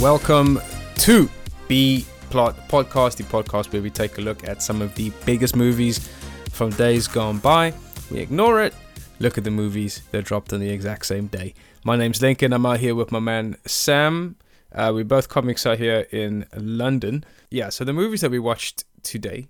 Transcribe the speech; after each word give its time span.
welcome 0.00 0.58
to 0.94 1.28
B 1.68 2.06
Plot 2.30 2.56
Podcast, 2.70 3.16
the 3.16 3.24
podcast 3.24 3.70
where 3.70 3.82
we 3.82 3.90
take 3.90 4.16
a 4.16 4.22
look 4.22 4.48
at 4.48 4.62
some 4.62 4.80
of 4.80 4.94
the 4.94 5.12
biggest 5.26 5.54
movies 5.54 6.08
from 6.50 6.70
days 6.70 7.06
gone 7.06 7.36
by. 7.36 7.74
We 8.10 8.20
ignore 8.20 8.62
it, 8.62 8.72
look 9.18 9.36
at 9.36 9.44
the 9.44 9.50
movies 9.50 10.00
that 10.10 10.24
dropped 10.24 10.54
on 10.54 10.60
the 10.60 10.70
exact 10.70 11.04
same 11.04 11.26
day. 11.26 11.52
My 11.84 11.96
name's 11.96 12.22
Lincoln. 12.22 12.54
I'm 12.54 12.64
out 12.64 12.80
here 12.80 12.94
with 12.94 13.12
my 13.12 13.18
man 13.18 13.58
Sam. 13.66 14.36
Uh, 14.74 14.90
we 14.94 15.02
both 15.02 15.28
comics 15.28 15.66
are 15.66 15.76
here 15.76 16.06
in 16.10 16.46
London. 16.56 17.22
Yeah, 17.50 17.68
so 17.68 17.84
the 17.84 17.92
movies 17.92 18.22
that 18.22 18.30
we 18.30 18.38
watched 18.38 18.84
today, 19.02 19.48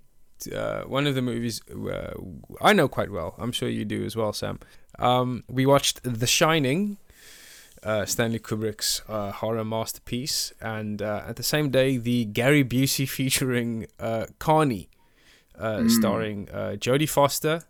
uh, 0.53 0.81
one 0.81 1.07
of 1.07 1.15
the 1.15 1.21
movies 1.21 1.61
uh, 1.71 2.11
I 2.59 2.73
know 2.73 2.89
quite 2.89 3.09
well. 3.09 3.35
I'm 3.37 3.53
sure 3.53 3.69
you 3.69 3.85
do 3.85 4.03
as 4.03 4.17
well, 4.17 4.33
Sam. 4.33 4.59
Um, 4.99 5.45
we 5.47 5.65
watched 5.65 6.01
The 6.03 6.27
Shining, 6.27 6.97
uh, 7.83 8.05
Stanley 8.05 8.39
Kubrick's 8.39 9.01
uh, 9.09 9.31
horror 9.31 9.65
masterpiece, 9.65 10.53
and 10.61 11.01
uh, 11.01 11.23
at 11.27 11.35
the 11.35 11.43
same 11.43 11.69
day, 11.71 11.97
the 11.97 12.25
Gary 12.25 12.63
Busey 12.63 13.07
featuring 13.09 13.87
uh, 13.99 14.25
Carny, 14.39 14.89
uh, 15.57 15.87
starring 15.89 16.47
uh, 16.51 16.75
Jodie 16.79 17.09
Foster 17.09 17.63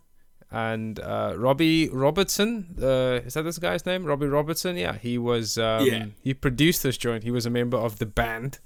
and 0.52 1.00
uh, 1.00 1.34
Robbie 1.38 1.88
Robertson. 1.90 2.76
Uh, 2.82 3.22
is 3.26 3.36
that 3.36 3.44
this 3.44 3.58
guy's 3.58 3.86
name? 3.86 4.04
Robbie 4.04 4.28
Robertson. 4.28 4.76
Yeah, 4.76 4.98
he 4.98 5.18
was. 5.18 5.58
Um, 5.58 5.86
Yeah. 5.86 6.06
He 6.22 6.34
produced 6.34 6.84
this 6.84 6.98
joint. 6.98 7.24
He 7.24 7.32
was 7.32 7.46
a 7.46 7.50
member 7.50 7.78
of 7.78 8.00
the 8.00 8.06
band. 8.06 8.60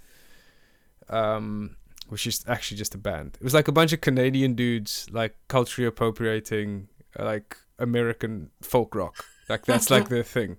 Um, 1.09 1.75
which 2.09 2.27
is 2.27 2.43
actually 2.47 2.77
just 2.77 2.93
a 2.95 2.97
band. 2.99 3.37
It 3.39 3.43
was 3.43 3.53
like 3.53 3.67
a 3.67 3.71
bunch 3.71 3.91
of 3.93 4.01
Canadian 4.01 4.53
dudes, 4.53 5.07
like 5.11 5.35
culturally 5.47 5.87
appropriating, 5.87 6.87
like 7.17 7.57
American 7.79 8.51
folk 8.61 8.93
rock. 8.95 9.25
Like 9.49 9.65
that's 9.65 9.89
like 9.89 10.09
their 10.13 10.23
thing. 10.23 10.57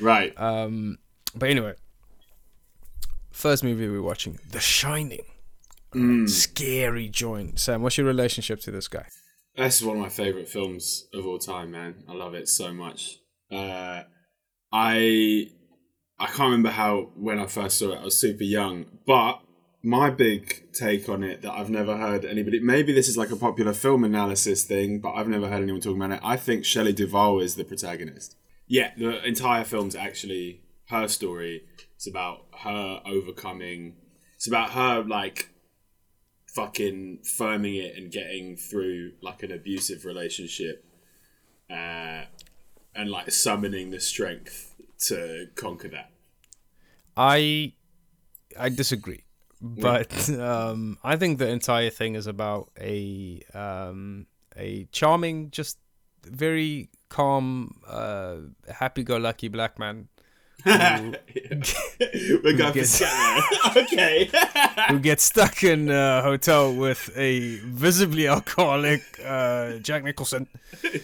Right. 0.00 0.32
Um, 0.40 0.98
but 1.34 1.50
anyway, 1.50 1.74
first 3.30 3.64
movie 3.64 3.88
we're 3.88 4.02
watching, 4.02 4.38
The 4.50 4.60
Shining. 4.60 5.24
Mm. 5.94 6.28
Scary 6.28 7.08
joint. 7.08 7.60
Sam, 7.60 7.82
what's 7.82 7.96
your 7.96 8.06
relationship 8.06 8.60
to 8.60 8.70
this 8.70 8.88
guy? 8.88 9.06
This 9.56 9.80
is 9.80 9.86
one 9.86 9.96
of 9.96 10.02
my 10.02 10.08
favorite 10.08 10.48
films 10.48 11.06
of 11.14 11.24
all 11.24 11.38
time, 11.38 11.70
man. 11.70 12.02
I 12.08 12.14
love 12.14 12.34
it 12.34 12.48
so 12.48 12.74
much. 12.74 13.18
Uh, 13.52 14.02
I 14.72 15.50
I 16.18 16.26
can't 16.26 16.40
remember 16.40 16.70
how 16.70 17.12
when 17.14 17.38
I 17.38 17.46
first 17.46 17.78
saw 17.78 17.92
it. 17.92 18.00
I 18.00 18.04
was 18.04 18.18
super 18.18 18.42
young, 18.42 18.86
but 19.06 19.40
my 19.84 20.10
big 20.10 20.72
take 20.72 21.08
on 21.08 21.22
it 21.22 21.42
that 21.42 21.52
I've 21.52 21.70
never 21.70 21.96
heard 21.96 22.24
anybody. 22.24 22.58
Maybe 22.58 22.92
this 22.92 23.08
is 23.08 23.16
like 23.16 23.30
a 23.30 23.36
popular 23.36 23.72
film 23.72 24.02
analysis 24.02 24.64
thing, 24.64 24.98
but 24.98 25.12
I've 25.12 25.28
never 25.28 25.48
heard 25.48 25.62
anyone 25.62 25.80
talking 25.80 26.02
about 26.02 26.16
it. 26.16 26.20
I 26.24 26.36
think 26.36 26.64
Shelley 26.64 26.92
Duvall 26.92 27.40
is 27.40 27.54
the 27.54 27.64
protagonist. 27.64 28.34
Yeah, 28.66 28.92
the 28.96 29.24
entire 29.24 29.64
film's 29.64 29.94
actually 29.94 30.62
her 30.88 31.08
story. 31.08 31.64
It's 31.96 32.06
about 32.06 32.46
her 32.60 33.00
overcoming. 33.04 33.96
It's 34.36 34.46
about 34.46 34.70
her 34.70 35.02
like 35.02 35.50
fucking 36.54 37.18
firming 37.24 37.82
it 37.82 37.96
and 37.96 38.10
getting 38.10 38.56
through 38.56 39.12
like 39.20 39.42
an 39.42 39.50
abusive 39.50 40.04
relationship 40.04 40.84
uh, 41.68 42.22
and 42.94 43.10
like 43.10 43.30
summoning 43.30 43.90
the 43.90 44.00
strength 44.00 44.74
to 44.98 45.48
conquer 45.56 45.88
that 45.88 46.10
I 47.16 47.72
I 48.58 48.68
disagree, 48.68 49.24
but 49.60 50.30
um, 50.30 50.98
I 51.02 51.16
think 51.16 51.38
the 51.38 51.48
entire 51.48 51.90
thing 51.90 52.14
is 52.14 52.26
about 52.26 52.70
a 52.80 53.42
um, 53.52 54.26
a 54.56 54.86
charming, 54.92 55.50
just 55.50 55.78
very 56.24 56.90
calm, 57.14 57.76
uh, 57.86 58.36
happy-go-lucky 58.80 59.48
black 59.48 59.78
man 59.78 60.08
we're 60.66 62.56
going 62.56 62.72
gets- 62.72 63.02
okay 63.76 64.30
who 64.88 64.98
gets 64.98 65.22
stuck 65.22 65.62
in 65.62 65.90
a 65.90 66.22
hotel 66.22 66.74
with 66.74 67.10
a 67.16 67.56
visibly 67.84 68.26
alcoholic 68.26 69.02
uh, 69.24 69.76
Jack 69.78 70.02
Nicholson. 70.04 70.48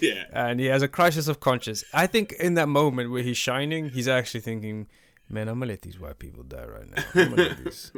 yeah 0.01 0.25
and 0.33 0.59
he 0.61 0.67
has 0.67 0.83
a 0.83 0.89
crisis 0.89 1.29
of 1.29 1.41
conscience. 1.41 1.85
I 1.93 2.07
think 2.07 2.33
in 2.47 2.55
that 2.55 2.69
moment 2.69 3.11
where 3.13 3.23
he's 3.23 3.37
shining, 3.37 3.91
he's 3.91 4.09
actually 4.09 4.41
thinking, 4.41 4.87
"Man, 5.29 5.47
I'm 5.49 5.59
gonna 5.59 5.73
let 5.73 5.83
these 5.83 5.99
white 6.01 6.19
people 6.19 6.43
die 6.43 6.65
right 6.77 6.89
now. 6.91 7.03
I'm 7.15 7.31
gonna 7.31 7.43
let 7.49 7.65
these, 7.65 7.93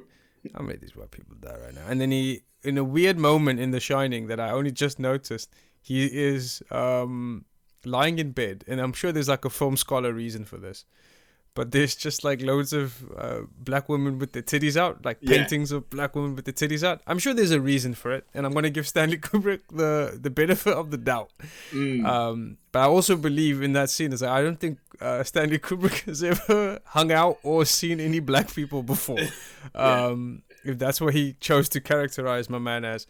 I'm 0.46 0.52
gonna 0.52 0.68
let 0.70 0.80
these 0.80 0.96
white 0.96 1.12
people 1.12 1.36
die 1.40 1.56
right 1.64 1.74
now." 1.74 1.86
And 1.88 2.00
then 2.00 2.10
he, 2.10 2.42
in 2.62 2.76
a 2.76 2.84
weird 2.84 3.18
moment 3.18 3.60
in 3.60 3.70
The 3.70 3.80
Shining 3.80 4.26
that 4.28 4.40
I 4.40 4.50
only 4.50 4.72
just 4.72 4.98
noticed, 4.98 5.48
he 5.80 6.06
is 6.06 6.62
um, 6.70 7.44
lying 7.84 8.18
in 8.18 8.32
bed, 8.32 8.64
and 8.68 8.80
I'm 8.80 8.92
sure 8.92 9.12
there's 9.12 9.28
like 9.28 9.44
a 9.44 9.50
film 9.50 9.76
scholar 9.76 10.12
reason 10.12 10.44
for 10.44 10.56
this. 10.58 10.84
But 11.54 11.70
there's 11.70 11.94
just 11.94 12.24
like 12.24 12.40
loads 12.40 12.72
of 12.72 13.04
uh, 13.14 13.40
black 13.58 13.86
women 13.86 14.18
with 14.18 14.32
their 14.32 14.40
titties 14.42 14.74
out, 14.74 15.04
like 15.04 15.18
Yeah. 15.20 15.36
paintings 15.36 15.70
of 15.70 15.90
black 15.90 16.16
women 16.16 16.34
with 16.34 16.46
their 16.46 16.54
titties 16.54 16.82
out. 16.82 17.02
I'm 17.06 17.18
sure 17.18 17.34
there's 17.34 17.50
a 17.50 17.60
reason 17.60 17.92
for 17.94 18.10
it, 18.10 18.24
and 18.32 18.46
I'm 18.46 18.54
gonna 18.54 18.70
give 18.70 18.88
Stanley 18.88 19.18
Kubrick 19.26 19.60
the 19.70 20.18
the 20.18 20.30
benefit 20.30 20.72
of 20.72 20.90
the 20.90 20.96
doubt. 20.96 21.30
Mm. 21.70 22.06
Um, 22.06 22.56
but 22.72 22.78
I 22.80 22.84
also 22.86 23.16
believe 23.16 23.60
in 23.62 23.74
that 23.74 23.90
scene 23.90 24.14
is 24.14 24.22
like, 24.22 24.30
I 24.30 24.42
don't 24.42 24.58
think 24.58 24.78
uh, 24.98 25.22
Stanley 25.24 25.58
Kubrick 25.58 26.04
has 26.06 26.22
ever 26.24 26.78
hung 26.86 27.12
out 27.12 27.36
or 27.42 27.66
seen 27.66 28.00
any 28.00 28.20
black 28.20 28.54
people 28.54 28.82
before. 28.82 29.18
Um, 29.74 30.42
If 30.64 30.78
that's 30.78 31.00
what 31.00 31.12
he 31.12 31.34
chose 31.40 31.68
to 31.70 31.80
characterize 31.80 32.48
my 32.48 32.58
man 32.58 32.84
as. 32.84 33.06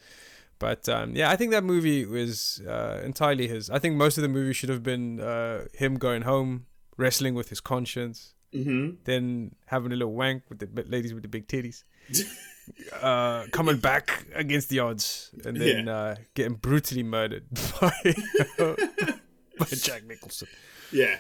But 0.62 0.88
um, 0.88 1.16
yeah, 1.16 1.28
I 1.28 1.34
think 1.34 1.50
that 1.50 1.64
movie 1.64 2.06
was 2.06 2.62
uh, 2.68 3.00
entirely 3.02 3.48
his. 3.48 3.68
I 3.68 3.80
think 3.80 3.96
most 3.96 4.16
of 4.16 4.22
the 4.22 4.28
movie 4.28 4.52
should 4.52 4.68
have 4.68 4.84
been 4.84 5.18
uh, 5.18 5.64
him 5.74 5.96
going 5.96 6.22
home, 6.22 6.66
wrestling 6.96 7.34
with 7.34 7.48
his 7.48 7.60
conscience, 7.60 8.34
mm-hmm. 8.54 8.90
then 9.02 9.56
having 9.66 9.90
a 9.90 9.96
little 9.96 10.14
wank 10.14 10.44
with 10.48 10.60
the 10.60 10.84
ladies 10.88 11.12
with 11.14 11.24
the 11.24 11.28
big 11.28 11.48
titties. 11.48 11.82
Uh, 13.02 13.44
coming 13.50 13.76
back 13.76 14.24
against 14.36 14.68
the 14.68 14.78
odds 14.78 15.34
and 15.44 15.56
then 15.56 15.88
uh, 15.88 16.14
getting 16.34 16.54
brutally 16.54 17.02
murdered 17.02 17.44
by 17.80 18.14
by 19.58 19.66
Jack 19.66 20.04
Nicholson. 20.06 20.46
yeah 20.92 21.16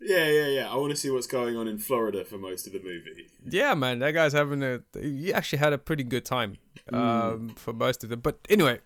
yeah 0.00 0.26
yeah 0.28 0.46
yeah 0.46 0.72
i 0.72 0.76
want 0.76 0.90
to 0.90 0.96
see 0.96 1.10
what's 1.10 1.26
going 1.26 1.56
on 1.56 1.68
in 1.68 1.78
florida 1.78 2.24
for 2.24 2.38
most 2.38 2.66
of 2.66 2.72
the 2.72 2.80
movie 2.80 3.26
Yeah, 3.48 3.74
man, 3.74 3.98
that 4.00 4.12
guy's 4.12 4.32
having 4.32 4.62
a. 4.62 4.80
He 4.98 5.32
actually 5.32 5.58
had 5.60 5.72
a 5.72 5.78
pretty 5.78 6.04
good 6.04 6.24
time 6.24 6.56
um, 6.92 7.50
for 7.56 7.72
most 7.72 8.04
of 8.04 8.10
them. 8.10 8.20
But 8.20 8.36
anyway, 8.48 8.80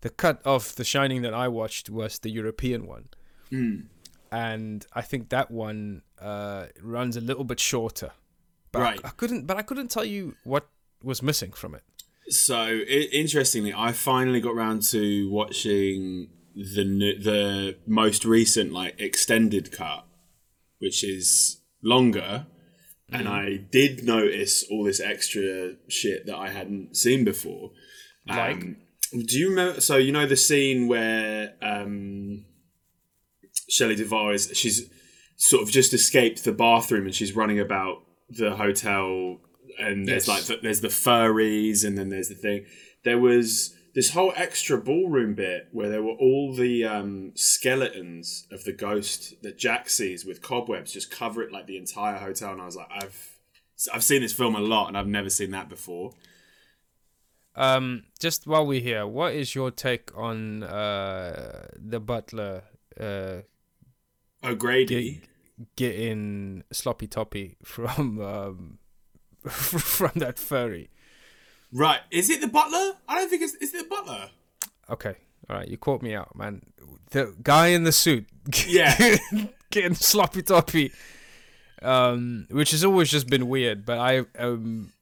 the 0.00 0.10
cut 0.10 0.40
of 0.44 0.74
The 0.76 0.84
Shining 0.84 1.22
that 1.22 1.34
I 1.34 1.48
watched 1.48 1.90
was 1.90 2.18
the 2.20 2.30
European 2.30 2.86
one, 2.86 3.08
mm. 3.50 3.84
and 4.30 4.86
I 4.92 5.02
think 5.02 5.28
that 5.30 5.50
one 5.50 6.02
uh, 6.20 6.66
runs 6.82 7.16
a 7.16 7.20
little 7.20 7.44
bit 7.44 7.60
shorter. 7.60 8.10
But 8.72 8.80
I- 8.80 8.84
Right. 8.84 9.00
I, 9.04 9.08
couldn't. 9.10 9.46
But 9.46 9.56
I 9.56 9.62
couldn't 9.62 9.88
tell 9.90 10.04
you 10.04 10.34
what 10.44 10.68
was 11.02 11.20
missing 11.22 11.52
from 11.52 11.74
it. 11.74 11.82
So 12.32 12.56
I- 12.56 13.08
interestingly, 13.12 13.72
I 13.74 13.92
finally 13.92 14.40
got 14.40 14.54
round 14.54 14.82
to 14.94 15.28
watching 15.30 16.28
the 16.54 16.82
n- 16.82 17.22
the 17.22 17.76
most 17.86 18.24
recent 18.24 18.72
like 18.72 18.94
extended 19.00 19.72
cut, 19.72 20.04
which 20.80 21.04
is 21.04 21.60
longer, 21.82 22.46
and 23.12 23.28
I 23.28 23.56
did 23.56 24.04
notice 24.04 24.64
all 24.70 24.84
this 24.84 25.00
extra 25.00 25.74
shit 25.88 26.26
that 26.26 26.36
I 26.36 26.48
hadn't 26.50 26.96
seen 26.96 27.24
before. 27.24 27.70
Like? 28.26 28.56
Um, 28.56 28.76
do 29.12 29.38
you 29.38 29.48
remember? 29.50 29.80
So 29.80 29.96
you 29.96 30.12
know 30.12 30.26
the 30.26 30.36
scene 30.36 30.86
where 30.88 31.54
um, 31.62 32.44
Shelley 33.68 33.96
Duvall 33.96 34.30
is 34.30 34.50
she's 34.54 34.88
sort 35.36 35.62
of 35.62 35.70
just 35.70 35.92
escaped 35.94 36.44
the 36.44 36.52
bathroom 36.52 37.06
and 37.06 37.14
she's 37.14 37.34
running 37.34 37.58
about 37.58 38.02
the 38.28 38.54
hotel 38.56 39.38
and 39.78 40.06
there's 40.06 40.28
Yes. 40.28 40.28
like 40.28 40.44
the, 40.44 40.58
there's 40.62 40.80
the 40.82 40.88
furries 40.88 41.84
and 41.84 41.96
then 41.96 42.10
there's 42.10 42.28
the 42.28 42.34
thing 42.34 42.66
there 43.04 43.18
was 43.18 43.74
this 43.94 44.10
whole 44.10 44.32
extra 44.36 44.78
ballroom 44.78 45.34
bit 45.34 45.68
where 45.72 45.88
there 45.88 46.02
were 46.02 46.12
all 46.12 46.54
the 46.54 46.84
um, 46.84 47.32
skeletons 47.34 48.46
of 48.52 48.64
the 48.64 48.72
ghost 48.72 49.42
that 49.42 49.58
Jack 49.58 49.88
sees 49.88 50.24
with 50.24 50.42
cobwebs 50.42 50.92
just 50.92 51.10
cover 51.10 51.42
it 51.42 51.52
like 51.52 51.66
the 51.66 51.76
entire 51.76 52.18
hotel 52.18 52.52
and 52.52 52.62
I 52.62 52.66
was 52.66 52.76
like 52.76 52.88
I've 52.90 53.38
I've 53.92 54.04
seen 54.04 54.22
this 54.22 54.32
film 54.32 54.54
a 54.54 54.60
lot 54.60 54.88
and 54.88 54.98
I've 54.98 55.06
never 55.06 55.30
seen 55.30 55.50
that 55.52 55.68
before 55.68 56.12
Um, 57.56 58.04
just 58.20 58.46
while 58.46 58.64
we're 58.66 58.80
here, 58.80 59.06
what 59.06 59.34
is 59.34 59.54
your 59.54 59.70
take 59.70 60.16
on 60.16 60.62
uh, 60.62 61.66
the 61.76 61.98
butler 61.98 62.62
uh, 62.98 63.40
O'Grady 64.44 65.22
get, 65.58 65.76
getting 65.76 66.62
sloppy 66.70 67.06
toppy 67.06 67.56
from 67.64 68.20
um, 68.20 68.78
from 69.48 70.12
that 70.16 70.38
furry? 70.38 70.90
Right 71.72 72.00
is 72.10 72.30
it 72.30 72.40
the 72.40 72.48
butler 72.48 72.92
I 73.08 73.18
don't 73.18 73.28
think 73.28 73.42
it's 73.42 73.54
is 73.54 73.74
it 73.74 73.88
the 73.88 73.94
butler 73.94 74.30
Okay, 74.90 75.14
all 75.48 75.56
right, 75.56 75.68
you 75.68 75.76
caught 75.78 76.02
me 76.02 76.14
out, 76.16 76.34
man. 76.36 76.62
The 77.12 77.32
guy 77.44 77.68
in 77.68 77.84
the 77.84 77.92
suit, 77.92 78.26
Yeah. 78.66 79.18
getting 79.70 79.94
sloppy 79.94 80.42
toppy, 80.42 80.90
um, 81.80 82.48
which 82.50 82.72
has 82.72 82.82
always 82.84 83.08
just 83.08 83.28
been 83.28 83.48
weird. 83.48 83.86
But 83.86 83.98
I 83.98 84.24
am 84.36 84.92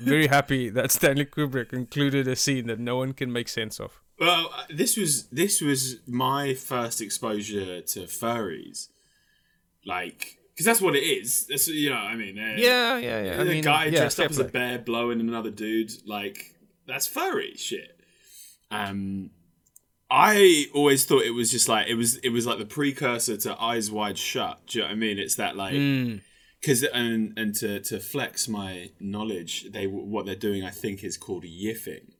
very 0.00 0.28
happy 0.28 0.70
that 0.76 0.90
Stanley 0.92 1.26
Kubrick 1.26 1.74
included 1.74 2.26
a 2.26 2.36
scene 2.36 2.68
that 2.68 2.78
no 2.80 2.96
one 2.96 3.12
can 3.12 3.30
make 3.30 3.48
sense 3.50 3.78
of. 3.78 4.00
Well, 4.18 4.50
uh, 4.56 4.64
this 4.70 4.96
was 4.96 5.26
this 5.26 5.60
was 5.60 5.96
my 6.06 6.54
first 6.54 7.02
exposure 7.02 7.82
to 7.82 8.00
furries. 8.04 8.88
Like 9.84 10.38
because 10.54 10.66
that's 10.66 10.80
what 10.80 10.94
it 10.96 11.02
is. 11.02 11.46
That's 11.46 11.68
you 11.68 11.90
know, 11.90 11.96
I 11.96 12.14
mean, 12.16 12.38
uh, 12.38 12.54
Yeah, 12.56 12.96
yeah, 12.98 13.22
yeah. 13.22 13.34
I 13.40 13.44
the 13.44 13.50
mean, 13.50 13.64
guy 13.64 13.86
yeah, 13.86 14.00
dressed 14.00 14.20
up 14.20 14.30
as 14.30 14.38
a 14.38 14.44
bear 14.44 14.78
blowing 14.78 15.20
another 15.20 15.50
dude, 15.50 15.92
like 16.06 16.54
that's 16.86 17.06
furry 17.06 17.54
shit. 17.56 17.98
Um, 18.70 19.30
I 20.10 20.66
always 20.74 21.04
thought 21.04 21.24
it 21.24 21.30
was 21.30 21.50
just 21.50 21.68
like 21.68 21.88
it 21.88 21.94
was 21.94 22.16
it 22.18 22.28
was 22.30 22.46
like 22.46 22.58
the 22.58 22.66
precursor 22.66 23.36
to 23.38 23.60
Eyes 23.60 23.90
Wide 23.90 24.18
Shut. 24.18 24.60
Do 24.66 24.78
you 24.78 24.82
know 24.84 24.88
what 24.88 24.92
I 24.92 24.96
mean? 24.96 25.18
It's 25.18 25.34
that 25.36 25.56
like 25.56 25.74
Mm. 25.74 26.20
because 26.60 26.82
and 26.84 27.36
and 27.36 27.54
to 27.56 27.80
to 27.80 27.98
flex 28.00 28.46
my 28.48 28.90
knowledge, 29.00 29.72
they 29.72 29.86
what 29.86 30.24
they're 30.26 30.36
doing 30.36 30.62
I 30.64 30.70
think 30.70 31.02
is 31.02 31.16
called 31.16 31.44
yiffing. 31.44 32.12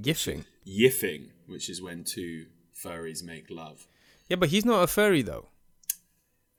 Gifting. 0.00 0.44
Yiffing, 0.66 1.30
which 1.46 1.68
is 1.68 1.82
when 1.82 2.04
two 2.04 2.46
furries 2.82 3.22
make 3.24 3.50
love. 3.50 3.86
Yeah, 4.28 4.36
but 4.36 4.50
he's 4.50 4.64
not 4.64 4.82
a 4.84 4.86
furry 4.86 5.22
though. 5.22 5.48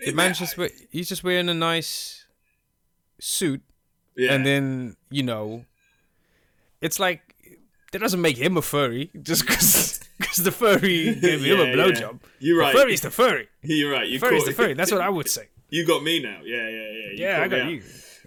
The 0.06 0.14
man's 0.14 0.40
just 0.40 0.58
he's 0.92 1.08
just 1.10 1.24
wearing 1.24 1.48
a 1.50 1.54
nice 1.54 2.26
suit, 3.20 3.62
yeah. 4.16 4.34
and 4.34 4.46
then 4.46 4.96
you 5.10 5.24
know, 5.24 5.66
it's 6.82 7.00
like 7.00 7.36
that 7.92 8.00
doesn't 8.00 8.22
make 8.22 8.38
him 8.38 8.58
a 8.58 8.62
furry 8.62 9.12
just 9.22 9.46
because 9.46 10.00
the 10.44 10.52
furry 10.52 11.14
gave 11.22 11.44
him 11.44 11.46
Yeah, 11.46 11.64
a 11.64 11.68
yeah. 11.68 11.76
blowjob. 11.76 12.20
You're 12.40 12.60
right. 12.60 12.74
The 12.74 12.80
furry's 12.82 13.02
the 13.02 13.12
furry. 13.12 13.48
You're 13.62 13.92
right. 13.92 14.08
You 14.08 14.18
Furry's 14.20 14.46
the 14.46 14.54
furry. 14.54 14.74
That's 14.74 14.92
what 14.92 15.02
I 15.02 15.10
would 15.10 15.30
say. 15.38 15.50
You 15.70 15.86
got 15.86 16.04
me 16.04 16.22
now. 16.22 16.40
Yeah, 16.44 16.68
yeah, 16.68 16.70
yeah. 16.70 16.90
You 17.12 17.16
Yeah, 17.18 17.42
I 17.44 17.48
got 17.48 17.70
you. 17.70 17.84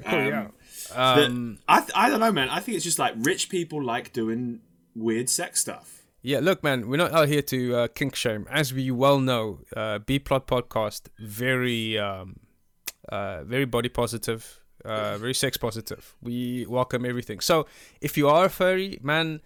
I 0.06 0.10
call 0.10 0.22
you 0.22 0.32
Um. 0.34 0.44
The- 0.46 0.54
Um, 0.96 1.58
I, 1.66 1.80
th- 1.80 1.92
I 1.94 2.08
don't 2.10 2.20
know, 2.20 2.30
man. 2.30 2.50
I 2.50 2.60
think 2.60 2.76
it's 2.76 2.84
just 2.84 2.98
like 2.98 3.14
rich 3.18 3.48
people 3.48 3.82
like 3.82 4.12
doing 4.12 4.60
weird 4.94 5.28
sex 5.30 5.60
stuff. 5.60 6.02
Yeah, 6.26 6.40
look, 6.40 6.64
man, 6.64 6.88
we're 6.88 6.96
not 6.96 7.12
out 7.12 7.28
here 7.28 7.42
to 7.42 7.76
uh, 7.76 7.88
kink 7.88 8.14
shame. 8.14 8.46
As 8.50 8.72
we 8.72 8.90
well 8.90 9.18
know, 9.20 9.60
uh, 9.76 9.98
B 9.98 10.18
Plot 10.18 10.46
Podcast 10.46 11.08
very, 11.18 11.98
um, 11.98 12.36
uh, 13.10 13.44
very 13.44 13.66
body 13.66 13.90
positive, 13.90 14.58
uh, 14.86 15.18
very 15.18 15.34
sex 15.34 15.58
positive. 15.58 16.16
We 16.22 16.64
welcome 16.66 17.04
everything. 17.04 17.40
So 17.40 17.66
if 18.00 18.16
you 18.16 18.26
are 18.30 18.46
a 18.46 18.48
furry, 18.48 18.98
man, 19.02 19.42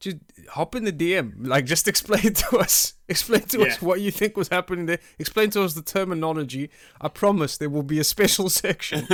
just 0.00 0.16
hop 0.48 0.74
in 0.74 0.84
the 0.84 0.92
DM. 0.92 1.46
Like, 1.46 1.66
just 1.66 1.86
explain 1.92 2.32
to 2.32 2.56
us, 2.56 2.94
explain 3.10 3.42
to 3.42 3.66
us 3.66 3.82
what 3.82 4.00
you 4.00 4.10
think 4.10 4.34
was 4.34 4.48
happening 4.48 4.86
there. 4.86 5.00
Explain 5.18 5.50
to 5.50 5.62
us 5.62 5.74
the 5.74 5.82
terminology. 5.82 6.70
I 6.98 7.08
promise 7.08 7.58
there 7.58 7.68
will 7.68 7.82
be 7.82 7.98
a 7.98 8.04
special 8.04 8.48
section, 8.62 9.06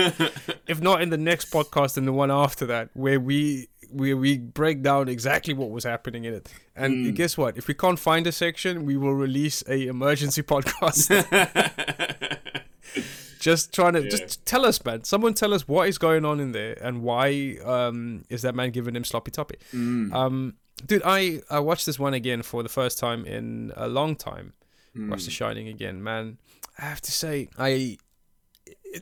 if 0.69 0.81
not 0.81 1.03
in 1.03 1.11
the 1.11 1.19
next 1.19 1.50
podcast 1.50 1.97
and 1.97 2.06
the 2.06 2.12
one 2.12 2.31
after 2.31 2.64
that, 2.67 2.91
where 2.94 3.19
we 3.19 3.71
where 3.90 4.17
we 4.17 4.38
break 4.38 4.82
down 4.82 5.08
exactly 5.08 5.55
what 5.55 5.70
was 5.70 5.85
happening 5.85 6.25
in 6.25 6.35
it. 6.35 6.49
And 6.76 7.06
Hmm. 7.06 7.12
guess 7.14 7.38
what? 7.38 7.56
If 7.56 7.69
we 7.69 7.75
can't 7.75 7.99
find 7.99 8.26
a 8.26 8.32
section, 8.32 8.85
we 8.85 8.96
will 8.96 9.14
release 9.14 9.62
a 9.69 9.87
emergency 9.87 10.43
podcast. 10.52 11.08
just 13.40 13.73
trying 13.73 13.93
to 13.94 14.02
Yeah. 14.02 14.08
just 14.11 14.44
tell 14.44 14.64
us, 14.67 14.85
man. 14.85 15.05
Someone 15.05 15.35
tell 15.35 15.55
us 15.55 15.67
what 15.69 15.88
is 15.88 15.99
going 15.99 16.25
on 16.25 16.40
in 16.40 16.52
there 16.52 16.76
and 16.82 17.02
why 17.02 17.56
um 17.64 18.25
is 18.29 18.43
that 18.43 18.55
man 18.55 18.70
giving 18.70 18.96
him 18.96 19.05
sloppy 19.05 19.31
toppy? 19.31 19.56
Mm. 19.73 20.12
Um, 20.12 20.55
dude, 20.85 21.02
I 21.05 21.40
I 21.50 21.61
watched 21.61 21.87
this 21.87 21.99
one 21.99 22.14
again 22.14 22.43
for 22.43 22.62
the 22.62 22.69
first 22.69 22.99
time 22.99 23.25
in 23.25 23.73
a 23.76 23.88
long 23.88 24.17
time. 24.17 24.55
Watched 24.96 25.26
The 25.26 25.31
Shining 25.31 25.69
again, 25.69 26.02
man. 26.02 26.38
I 26.76 26.87
have 26.87 27.00
to 27.02 27.12
say, 27.12 27.49
I 27.56 27.99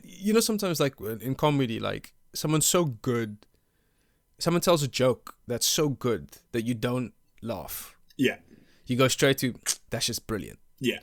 you 0.03 0.31
know 0.33 0.41
sometimes 0.41 0.79
like 0.79 0.93
in 1.21 1.33
comedy, 1.33 1.79
like 1.79 2.13
someone's 2.35 2.67
so 2.67 2.85
good, 2.85 3.37
someone 4.39 4.61
tells 4.61 4.83
a 4.83 4.87
joke 4.87 5.35
that's 5.47 5.65
so 5.67 5.89
good 5.89 6.37
that 6.51 6.63
you 6.63 6.73
don't 6.73 7.13
laugh. 7.41 7.95
yeah, 8.17 8.37
You 8.85 8.95
go 8.97 9.07
straight 9.07 9.37
to 9.39 9.53
that's 9.89 10.05
just 10.07 10.27
brilliant. 10.27 10.59
yeah. 10.79 10.99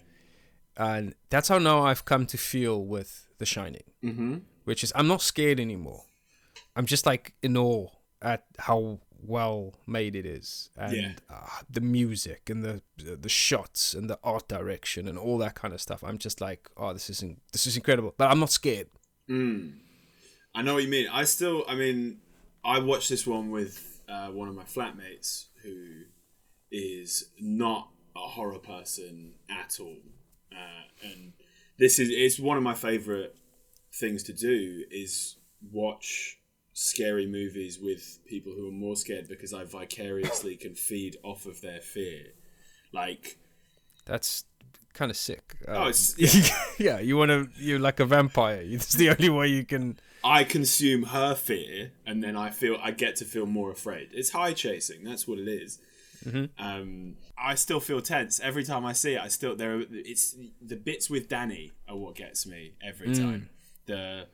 And 0.77 1.15
that's 1.31 1.49
how 1.49 1.59
now 1.59 1.85
I've 1.85 2.05
come 2.05 2.27
to 2.27 2.37
feel 2.37 2.85
with 2.85 3.29
The 3.39 3.47
Shining, 3.47 3.85
Mm-hmm. 4.03 4.39
which 4.65 4.83
is 4.83 4.93
I'm 4.97 5.07
not 5.07 5.23
scared 5.23 5.61
anymore. 5.61 6.05
I'm 6.75 6.87
just 6.87 7.07
like 7.07 7.35
in 7.43 7.57
awe 7.57 7.89
at 8.21 8.45
how 8.59 8.99
well 9.27 9.75
made 9.87 10.17
it 10.17 10.27
is, 10.27 10.71
and 10.77 10.93
Yeah. 10.97 11.13
uh, 11.31 11.63
the 11.71 11.81
music 11.81 12.51
and 12.51 12.65
the 12.65 12.83
the 12.97 13.29
shots 13.29 13.95
and 13.95 14.11
the 14.11 14.19
art 14.25 14.49
direction 14.49 15.07
and 15.09 15.17
all 15.17 15.39
that 15.39 15.55
kind 15.55 15.73
of 15.73 15.81
stuff. 15.81 16.03
I'm 16.03 16.19
just 16.19 16.41
like, 16.41 16.69
oh, 16.77 16.93
this 16.93 17.09
is 17.09 17.23
in- 17.23 17.41
this 17.53 17.67
is 17.69 17.77
incredible. 17.77 18.13
But 18.19 18.31
I'm 18.33 18.41
not 18.41 18.51
scared. 18.51 18.89
Mm. 19.31 19.75
I 20.57 20.63
know 20.63 20.75
what 20.75 20.83
you 20.83 20.91
mean. 20.91 21.07
I 21.13 21.25
still, 21.25 21.65
I 21.69 21.75
mean, 21.77 22.19
I 22.65 22.79
watched 22.79 23.09
this 23.09 23.27
one 23.27 23.51
with 23.51 24.01
uh, 24.09 24.29
one 24.29 24.49
of 24.49 24.55
my 24.55 24.65
flatmates 24.65 25.47
who 25.63 26.05
is 26.71 27.31
not 27.39 27.91
a 28.17 28.21
horror 28.21 28.59
person 28.59 29.35
at 29.51 29.79
all, 29.81 29.99
uh, 30.53 31.07
and 31.09 31.33
this 31.79 31.99
is 31.99 32.09
it's 32.11 32.39
one 32.39 32.57
of 32.57 32.63
my 32.63 32.75
favorite 32.75 33.37
things 33.93 34.23
to 34.25 34.33
do 34.33 34.85
is 34.91 35.37
watch 35.73 36.39
scary 36.73 37.27
movies 37.27 37.79
with 37.81 38.19
people 38.27 38.53
who 38.53 38.69
are 38.69 38.73
more 38.73 38.97
scared 38.97 39.29
because 39.29 39.55
I 39.55 39.65
vicariously 39.65 40.57
can 40.61 40.75
feed 40.75 41.17
off 41.23 41.47
of 41.47 41.61
their 41.61 41.81
fear. 41.81 42.33
Like, 42.93 43.39
That's 44.05 44.45
kind 44.93 45.11
of 45.11 45.17
sick. 45.17 45.57
oh, 45.69 45.83
Um, 45.83 45.89
it's, 45.89 46.19
yeah, 46.19 46.57
yeah, 46.79 47.01
you 47.01 47.17
want 47.17 47.31
to 47.31 47.49
you're 47.57 47.79
like 47.79 48.01
a 48.01 48.05
vampire. 48.05 48.63
It's 48.65 48.95
the 48.95 49.11
only 49.11 49.31
way 49.31 49.49
you 49.49 49.65
can. 49.65 49.99
I 50.25 50.43
consume 50.43 51.05
her 51.05 51.35
fear, 51.35 51.93
and 52.07 52.25
then 52.25 52.35
I 52.35 52.49
feel 52.49 52.79
I 52.83 52.93
get 52.93 53.17
to 53.17 53.27
feel 53.27 53.45
more 53.45 53.71
afraid. 53.71 54.09
It's 54.13 54.31
high 54.31 54.55
chasing. 54.55 55.05
That's 55.05 55.29
what 55.29 55.39
it 55.39 55.49
is. 55.49 55.79
Um, 56.59 57.17
I 57.37 57.55
still 57.55 57.81
feel 57.81 58.01
tense 58.01 58.41
every 58.41 58.65
time 58.65 58.87
I 58.87 58.95
see 58.95 59.15
it. 59.15 59.21
I 59.21 59.29
still 59.29 59.55
there. 59.55 59.83
It's 59.91 60.35
the 60.63 60.77
bits 60.77 61.11
with 61.11 61.29
Danny 61.29 61.73
are 61.87 61.97
what 61.97 62.15
gets 62.15 62.47
me 62.47 62.73
every 62.83 63.15
time. 63.15 63.51
The 63.85 64.27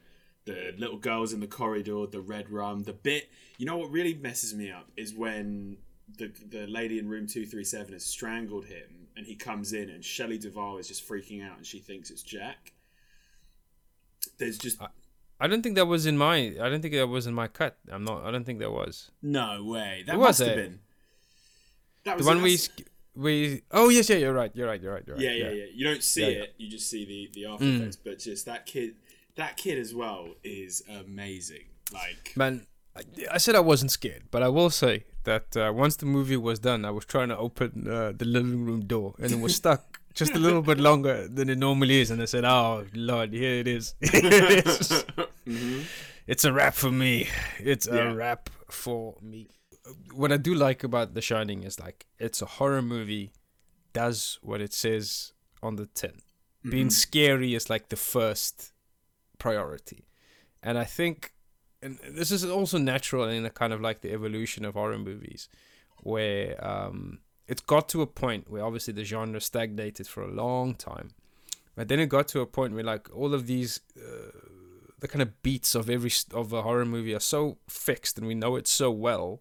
the 0.44 0.72
little 0.78 0.96
girls 0.98 1.32
in 1.32 1.40
the 1.40 1.48
corridor, 1.48 2.06
the 2.06 2.20
red 2.20 2.50
rum, 2.50 2.84
the 2.84 2.92
bit. 2.92 3.28
You 3.58 3.66
know 3.66 3.76
what 3.76 3.90
really 3.90 4.14
messes 4.14 4.54
me 4.54 4.70
up 4.70 4.88
is 4.96 5.12
when 5.12 5.78
the 6.16 6.30
the 6.48 6.66
lady 6.68 7.00
in 7.00 7.08
room 7.08 7.26
two 7.26 7.44
three 7.44 7.64
seven 7.64 7.92
has 7.94 8.04
strangled 8.04 8.66
him, 8.66 9.08
and 9.16 9.26
he 9.26 9.34
comes 9.34 9.72
in, 9.72 9.90
and 9.90 10.04
Shelley 10.04 10.38
Duvall 10.38 10.78
is 10.78 10.86
just 10.86 11.08
freaking 11.08 11.44
out, 11.44 11.56
and 11.56 11.66
she 11.66 11.80
thinks 11.80 12.10
it's 12.10 12.22
Jack. 12.22 12.72
There's 14.38 14.58
just 14.58 14.80
I 14.80 14.86
don't 15.48 15.62
think 15.62 15.76
that 15.76 15.86
was 15.86 16.06
in 16.06 16.16
my. 16.18 16.36
I 16.60 16.68
don't 16.68 16.82
think 16.82 16.94
that 16.94 17.06
was 17.06 17.26
in 17.26 17.34
my 17.34 17.48
cut. 17.48 17.76
I'm 17.90 18.04
not. 18.04 18.24
I 18.24 18.30
don't 18.30 18.44
think 18.44 18.58
that 18.60 18.70
was. 18.70 19.10
No 19.22 19.64
way. 19.64 20.04
That 20.06 20.18
was 20.18 20.38
must 20.38 20.40
have 20.40 20.56
been. 20.56 20.80
That 22.04 22.16
was 22.16 22.26
The 22.26 22.32
one 22.32 22.42
we 22.42 22.58
we. 23.14 23.62
Oh 23.70 23.88
yes, 23.88 24.08
yeah, 24.10 24.16
you're 24.16 24.32
right. 24.32 24.50
You're 24.54 24.66
right. 24.68 24.80
You're 24.80 24.92
right. 24.94 25.02
You're 25.06 25.16
right. 25.16 25.24
Yeah, 25.24 25.32
yeah, 25.32 25.50
yeah. 25.50 25.64
You 25.74 25.84
don't 25.86 26.02
see 26.02 26.22
Yeah, 26.22 26.28
Mm. 26.28 26.42
it. 26.42 26.54
You 26.58 26.70
just 26.70 26.88
see 26.90 27.04
the 27.04 27.30
the 27.34 27.46
after 27.46 27.64
effects. 27.64 27.96
But 27.96 28.18
just 28.18 28.46
that 28.46 28.66
kid, 28.66 28.94
that 29.36 29.56
kid 29.56 29.78
as 29.78 29.94
well 29.94 30.28
is 30.44 30.82
amazing. 30.88 31.64
Like, 31.92 32.32
Man, 32.36 32.66
I, 32.96 33.02
I 33.32 33.38
said 33.38 33.54
I 33.54 33.60
wasn't 33.60 33.90
scared, 33.90 34.24
but 34.30 34.42
I 34.42 34.48
will 34.48 34.70
say 34.70 35.04
that 35.24 35.56
uh, 35.56 35.72
once 35.74 35.96
the 35.96 36.06
movie 36.06 36.36
was 36.36 36.58
done, 36.60 36.84
I 36.84 36.90
was 36.90 37.04
trying 37.04 37.28
to 37.30 37.36
open 37.36 37.86
uh, 37.90 38.12
the 38.16 38.24
living 38.24 38.64
room 38.64 38.82
door, 38.86 39.14
and 39.18 39.32
it 39.32 39.40
was 39.40 39.54
stuck 39.56 39.99
just 40.14 40.34
a 40.34 40.38
little 40.38 40.62
bit 40.62 40.78
longer 40.78 41.28
than 41.28 41.48
it 41.48 41.58
normally 41.58 42.00
is. 42.00 42.10
And 42.10 42.20
I 42.20 42.26
said, 42.26 42.44
"Oh 42.44 42.86
Lord, 42.94 43.32
here 43.32 43.54
it 43.60 43.68
is. 43.68 43.94
It 44.00 44.66
is. 44.66 45.04
It's 46.26 46.44
a 46.44 46.52
wrap 46.52 46.74
for 46.74 46.92
me. 46.92 47.28
It's 47.58 47.88
a 47.88 48.14
wrap 48.14 48.50
for 48.70 49.16
me." 49.20 49.48
What 50.12 50.30
I 50.30 50.36
do 50.36 50.54
like 50.54 50.84
about 50.84 51.14
The 51.14 51.20
Shining 51.20 51.64
is 51.64 51.80
like 51.80 52.06
it's 52.18 52.40
a 52.40 52.46
horror 52.46 52.82
movie, 52.82 53.32
does 53.92 54.38
what 54.42 54.60
it 54.60 54.72
says 54.72 55.32
on 55.62 55.76
the 55.76 55.86
tin. 55.86 56.20
Being 56.62 56.90
scary 56.90 57.54
is 57.54 57.70
like 57.70 57.88
the 57.88 57.96
first 57.96 58.72
priority, 59.38 60.06
and 60.62 60.78
I 60.78 60.84
think 60.84 61.32
and 61.82 61.98
this 62.10 62.30
is 62.30 62.44
also 62.44 62.78
natural 62.78 63.24
in 63.24 63.44
a 63.44 63.50
kind 63.50 63.72
of 63.72 63.80
like 63.80 64.02
the 64.02 64.12
evolution 64.12 64.64
of 64.64 64.74
horror 64.74 64.98
movies, 64.98 65.48
where 66.02 66.62
um, 66.64 67.20
it 67.50 67.66
got 67.66 67.88
to 67.88 68.00
a 68.00 68.06
point 68.06 68.48
where 68.48 68.64
obviously 68.64 68.94
the 68.94 69.02
genre 69.02 69.40
stagnated 69.40 70.06
for 70.06 70.22
a 70.22 70.30
long 70.30 70.72
time, 70.74 71.10
but 71.74 71.88
then 71.88 71.98
it 71.98 72.08
got 72.08 72.28
to 72.28 72.40
a 72.40 72.46
point 72.46 72.74
where 72.74 72.84
like 72.84 73.08
all 73.12 73.34
of 73.34 73.48
these, 73.48 73.80
uh, 73.98 74.30
the 75.00 75.08
kind 75.08 75.20
of 75.20 75.42
beats 75.42 75.74
of 75.74 75.90
every 75.90 76.12
of 76.32 76.52
a 76.52 76.62
horror 76.62 76.84
movie 76.84 77.12
are 77.12 77.20
so 77.20 77.58
fixed, 77.68 78.16
and 78.18 78.26
we 78.28 78.36
know 78.36 78.54
it 78.54 78.68
so 78.68 78.92
well 78.92 79.40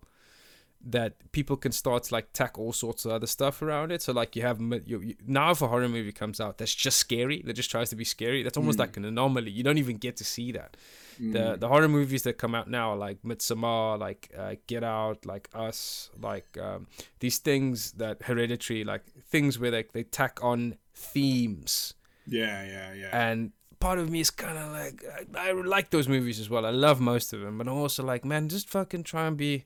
that 0.85 1.31
people 1.31 1.57
can 1.57 1.71
start 1.71 2.03
to 2.03 2.13
like 2.13 2.31
tack 2.33 2.57
all 2.57 2.71
sorts 2.71 3.05
of 3.05 3.11
other 3.11 3.27
stuff 3.27 3.61
around 3.61 3.91
it. 3.91 4.01
So 4.01 4.13
like 4.13 4.35
you 4.35 4.41
have 4.43 4.61
you, 4.61 5.01
you, 5.01 5.15
now 5.27 5.51
if 5.51 5.61
a 5.61 5.67
horror 5.67 5.89
movie 5.89 6.11
comes 6.11 6.39
out 6.39 6.57
that's 6.57 6.73
just 6.73 6.97
scary, 6.97 7.41
that 7.45 7.53
just 7.53 7.69
tries 7.69 7.89
to 7.89 7.95
be 7.95 8.05
scary, 8.05 8.43
that's 8.43 8.57
almost 8.57 8.79
like 8.79 8.95
an 8.97 9.05
anomaly. 9.05 9.51
You 9.51 9.63
don't 9.63 9.77
even 9.77 9.97
get 9.97 10.17
to 10.17 10.23
see 10.23 10.51
that. 10.53 10.77
The 11.19 11.57
the 11.57 11.67
horror 11.67 11.89
movies 11.89 12.23
that 12.23 12.37
come 12.37 12.55
out 12.55 12.69
now 12.69 12.91
are 12.91 12.95
like 12.95 13.23
Midsommar, 13.23 13.99
like 13.99 14.31
uh, 14.37 14.55
Get 14.67 14.85
Out, 14.85 15.25
like 15.25 15.49
Us, 15.53 16.09
like 16.17 16.57
um, 16.57 16.87
these 17.19 17.39
things 17.39 17.91
that 17.93 18.23
Hereditary, 18.23 18.85
like 18.85 19.03
things 19.27 19.59
where 19.59 19.69
they 19.69 19.83
they 19.91 20.03
tack 20.03 20.39
on 20.41 20.77
themes 20.95 21.93
yeah, 22.29 22.63
yeah, 22.63 22.93
yeah. 22.93 23.09
and 23.29 23.51
part 23.79 23.99
of 23.99 24.09
me 24.09 24.19
is 24.19 24.29
kind 24.29 24.57
of 24.57 24.71
like 24.71 25.03
I, 25.35 25.49
I 25.49 25.51
like 25.51 25.89
those 25.89 26.07
movies 26.07 26.39
as 26.39 26.49
well. 26.49 26.65
I 26.65 26.71
love 26.71 26.99
most 26.99 27.33
of 27.33 27.41
them, 27.41 27.57
but 27.57 27.67
I'm 27.67 27.75
also 27.75 28.03
like, 28.03 28.25
man, 28.25 28.49
just 28.49 28.69
fucking 28.69 29.03
try 29.03 29.27
and 29.27 29.37
be 29.37 29.65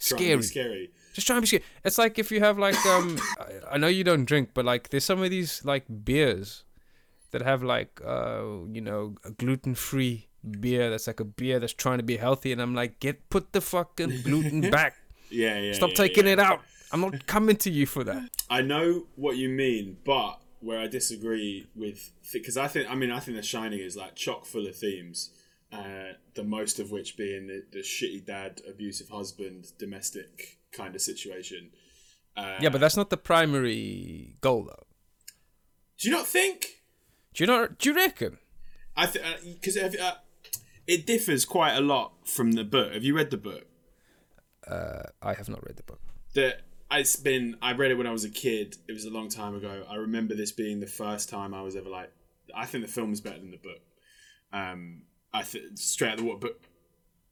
scary. 0.00 0.42
scary. 0.42 0.90
Just 1.12 1.26
try 1.26 1.36
and 1.36 1.42
be 1.42 1.46
scary. 1.46 1.64
It's 1.84 1.98
like 1.98 2.18
if 2.18 2.30
you 2.30 2.40
have 2.40 2.58
like 2.58 2.84
um, 2.86 3.18
I, 3.38 3.72
I 3.74 3.78
know 3.78 3.88
you 3.88 4.04
don't 4.04 4.24
drink, 4.24 4.50
but 4.54 4.64
like 4.64 4.90
there's 4.90 5.04
some 5.04 5.22
of 5.22 5.30
these 5.30 5.64
like 5.64 5.84
beers 6.04 6.64
that 7.30 7.42
have 7.42 7.62
like 7.62 8.00
uh 8.04 8.42
you 8.72 8.80
know 8.80 9.14
a 9.24 9.30
gluten 9.30 9.74
free 9.74 10.26
beer 10.58 10.90
that's 10.90 11.06
like 11.06 11.20
a 11.20 11.24
beer 11.24 11.58
that's 11.60 11.72
trying 11.72 11.98
to 11.98 12.04
be 12.04 12.16
healthy, 12.16 12.52
and 12.52 12.60
I'm 12.60 12.74
like, 12.74 13.00
get 13.00 13.28
put 13.30 13.52
the 13.52 13.60
fucking 13.60 14.22
gluten 14.22 14.70
back. 14.70 14.96
Yeah, 15.30 15.58
yeah. 15.58 15.72
Stop 15.74 15.90
yeah, 15.90 15.96
taking 15.96 16.26
yeah. 16.26 16.32
it 16.32 16.38
out. 16.40 16.60
I'm 16.92 17.00
not 17.00 17.26
coming 17.26 17.56
to 17.56 17.70
you 17.70 17.86
for 17.86 18.02
that. 18.04 18.30
I 18.48 18.62
know 18.62 19.06
what 19.14 19.36
you 19.36 19.48
mean, 19.48 19.98
but 20.04 20.40
where 20.60 20.78
I 20.78 20.86
disagree 20.86 21.66
with 21.74 22.12
because 22.32 22.56
I 22.56 22.68
think 22.68 22.90
I 22.90 22.94
mean 22.94 23.10
I 23.10 23.20
think 23.20 23.36
The 23.36 23.42
Shining 23.42 23.80
is 23.80 23.96
like 23.96 24.14
chock 24.14 24.44
full 24.44 24.66
of 24.66 24.76
themes. 24.76 25.30
Uh, 25.72 26.14
the 26.34 26.42
most 26.42 26.80
of 26.80 26.90
which 26.90 27.16
being 27.16 27.46
the, 27.46 27.62
the 27.72 27.78
shitty 27.78 28.24
dad, 28.26 28.60
abusive 28.68 29.08
husband, 29.08 29.66
domestic 29.78 30.58
kind 30.72 30.94
of 30.96 31.00
situation. 31.00 31.70
Uh, 32.36 32.56
Yeah, 32.60 32.70
but 32.70 32.80
that's 32.80 32.96
not 32.96 33.08
the 33.10 33.16
primary 33.16 34.36
goal, 34.40 34.64
though. 34.64 34.86
do 35.98 36.08
you 36.08 36.14
not 36.16 36.26
think? 36.26 36.82
Do 37.34 37.44
you 37.44 37.46
not? 37.46 37.78
Do 37.78 37.90
you 37.90 37.94
reckon? 37.96 38.38
I 38.96 39.06
think 39.06 39.24
because 39.60 39.76
uh, 39.76 40.14
it 40.88 41.06
differs 41.06 41.44
quite 41.44 41.74
a 41.74 41.80
lot 41.80 42.12
from 42.28 42.52
the 42.52 42.64
book. 42.64 42.92
Have 42.92 43.04
you 43.04 43.14
read 43.16 43.30
the 43.30 43.36
book? 43.36 43.66
Uh, 44.66 45.04
I 45.22 45.34
have 45.34 45.48
not 45.48 45.64
read 45.64 45.76
the 45.76 45.82
book. 45.84 46.00
that 46.34 46.62
it's 46.90 47.14
been 47.16 47.56
I 47.62 47.72
read 47.72 47.92
it 47.92 47.94
when 47.94 48.06
I 48.08 48.12
was 48.12 48.24
a 48.24 48.30
kid. 48.30 48.76
It 48.88 48.92
was 48.92 49.04
a 49.04 49.10
long 49.10 49.28
time 49.28 49.54
ago. 49.54 49.84
I 49.88 49.94
remember 49.96 50.34
this 50.34 50.50
being 50.52 50.80
the 50.80 50.86
first 50.88 51.28
time 51.28 51.54
I 51.54 51.62
was 51.62 51.76
ever 51.76 51.88
like 51.88 52.10
I 52.54 52.66
think 52.66 52.84
the 52.84 52.90
film 52.90 53.12
is 53.12 53.20
better 53.20 53.38
than 53.38 53.52
the 53.52 53.56
book. 53.58 53.80
Um 54.52 55.02
I 55.32 55.42
th- 55.42 55.76
straight 55.76 56.08
out 56.08 56.14
of 56.14 56.20
the 56.20 56.26
water 56.26 56.40
but 56.40 56.60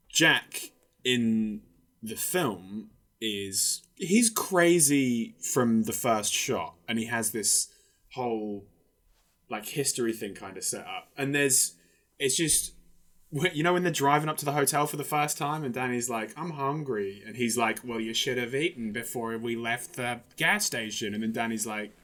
Jack 0.09 0.73
in 1.05 1.63
the 2.03 2.17
film 2.17 2.91
is 3.21 3.83
he's 3.97 4.31
crazy 4.31 5.35
from 5.41 5.85
the 5.85 5.93
first 5.93 6.33
shot 6.33 6.75
and 6.89 6.99
he 6.99 7.07
has 7.07 7.33
this 7.33 7.69
whole 8.15 8.65
like 9.51 9.67
history 9.67 10.13
thing 10.13 10.35
kind 10.35 10.57
of 10.57 10.65
set 10.65 10.87
up. 10.87 11.09
And 11.17 11.35
there's 11.35 11.75
it's 12.19 12.37
just 12.37 12.75
you 13.53 13.63
know 13.63 13.75
when 13.75 13.83
they're 13.83 13.93
driving 13.93 14.29
up 14.29 14.39
to 14.39 14.45
the 14.45 14.53
hotel 14.53 14.87
for 14.87 14.97
the 14.97 15.05
first 15.05 15.37
time 15.37 15.63
and 15.63 15.75
Danny's 15.75 16.09
like, 16.09 16.31
I'm 16.37 16.51
hungry. 16.51 17.23
And 17.27 17.37
he's 17.37 17.59
like, 17.59 17.81
Well, 17.85 18.01
you 18.01 18.15
should 18.15 18.39
have 18.39 18.55
eaten 18.55 18.93
before 18.93 19.37
we 19.39 19.57
left 19.57 19.95
the 19.95 20.21
gas 20.37 20.65
station. 20.65 21.15
And 21.15 21.23
then 21.23 21.33
Danny's 21.33 21.67
like, 21.67 21.97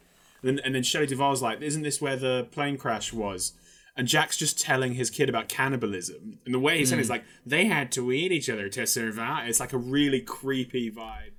and 0.42 0.58
then, 0.58 0.64
and 0.64 0.74
then 0.74 1.06
Duvall's 1.06 1.42
like, 1.42 1.62
Isn't 1.62 1.82
this 1.82 2.00
where 2.00 2.16
the 2.16 2.48
plane 2.50 2.76
crash 2.76 3.12
was? 3.12 3.52
And 3.96 4.08
Jack's 4.08 4.36
just 4.36 4.60
telling 4.60 4.94
his 4.94 5.08
kid 5.08 5.28
about 5.28 5.48
cannibalism. 5.48 6.38
And 6.44 6.52
the 6.52 6.58
way 6.58 6.78
he's 6.78 6.88
saying 6.88 6.98
it 6.98 7.02
is 7.02 7.10
like, 7.10 7.24
They 7.46 7.66
had 7.66 7.92
to 7.92 8.10
eat 8.10 8.32
each 8.32 8.50
other 8.50 8.68
to 8.70 8.86
survive. 8.86 9.48
It's 9.48 9.60
like 9.60 9.72
a 9.72 9.78
really 9.78 10.20
creepy 10.20 10.90
vibe. 10.90 11.32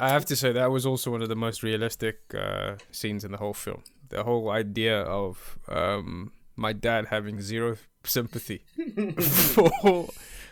I 0.00 0.10
have 0.10 0.24
to 0.26 0.36
say 0.36 0.52
that 0.52 0.70
was 0.70 0.86
also 0.86 1.10
one 1.10 1.22
of 1.22 1.28
the 1.28 1.36
most 1.36 1.62
realistic 1.62 2.20
uh, 2.34 2.76
scenes 2.90 3.24
in 3.24 3.32
the 3.32 3.38
whole 3.38 3.54
film. 3.54 3.82
The 4.10 4.22
whole 4.22 4.50
idea 4.50 5.00
of 5.00 5.58
um, 5.68 6.32
my 6.56 6.72
dad 6.72 7.06
having 7.06 7.40
zero 7.40 7.76
sympathy 8.04 8.64
for 9.20 10.08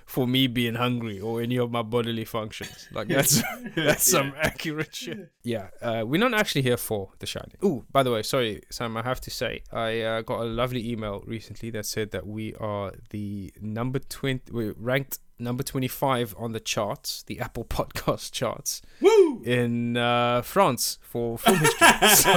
for 0.06 0.26
me 0.26 0.46
being 0.46 0.76
hungry 0.76 1.18
or 1.20 1.42
any 1.42 1.56
of 1.58 1.70
my 1.70 1.82
bodily 1.82 2.24
functions. 2.24 2.88
Like 2.92 3.08
that's 3.08 3.42
that's 3.76 4.08
some 4.10 4.32
accurate 4.40 4.94
shit. 4.94 5.30
Yeah, 5.42 5.68
uh, 5.82 6.04
we're 6.06 6.20
not 6.20 6.32
actually 6.32 6.62
here 6.62 6.76
for 6.76 7.10
The 7.18 7.26
Shining. 7.26 7.56
Oh, 7.62 7.84
by 7.90 8.02
the 8.04 8.12
way, 8.12 8.22
sorry, 8.22 8.62
Sam. 8.70 8.96
I 8.96 9.02
have 9.02 9.20
to 9.22 9.30
say, 9.30 9.62
I 9.72 10.00
uh, 10.02 10.20
got 10.22 10.40
a 10.40 10.44
lovely 10.44 10.90
email 10.90 11.22
recently 11.26 11.70
that 11.70 11.86
said 11.86 12.12
that 12.12 12.26
we 12.26 12.54
are 12.54 12.92
the 13.10 13.52
number 13.60 13.98
twenty. 13.98 14.52
We're 14.52 14.74
ranked 14.78 15.18
number 15.38 15.62
twenty-five 15.64 16.34
on 16.38 16.52
the 16.52 16.60
charts, 16.60 17.24
the 17.24 17.40
Apple 17.40 17.64
Podcast 17.68 18.30
charts 18.32 18.82
Woo! 19.00 19.42
in 19.44 19.96
uh, 19.96 20.42
France 20.42 20.98
for 21.02 21.36
film 21.38 21.58
history. 21.58 21.88
so, 22.14 22.32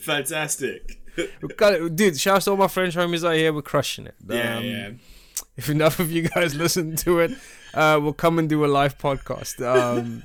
Fantastic. 0.00 1.00
we 1.16 1.88
dude, 1.90 2.18
shout 2.18 2.36
out 2.36 2.42
to 2.42 2.50
all 2.50 2.56
my 2.56 2.68
French 2.68 2.96
homies 2.96 3.24
out 3.26 3.36
here. 3.36 3.52
We're 3.52 3.62
crushing 3.62 4.06
it. 4.06 4.14
Yeah, 4.28 4.56
Um, 4.58 4.64
yeah. 4.64 4.90
If 5.56 5.70
enough 5.70 6.00
of 6.00 6.10
you 6.10 6.28
guys 6.28 6.54
listen 6.64 6.96
to 6.96 7.20
it, 7.20 7.32
uh, 7.74 7.98
we'll 8.02 8.12
come 8.12 8.38
and 8.38 8.48
do 8.48 8.64
a 8.64 8.66
live 8.66 8.98
podcast. 8.98 9.64
Um, 9.64 10.24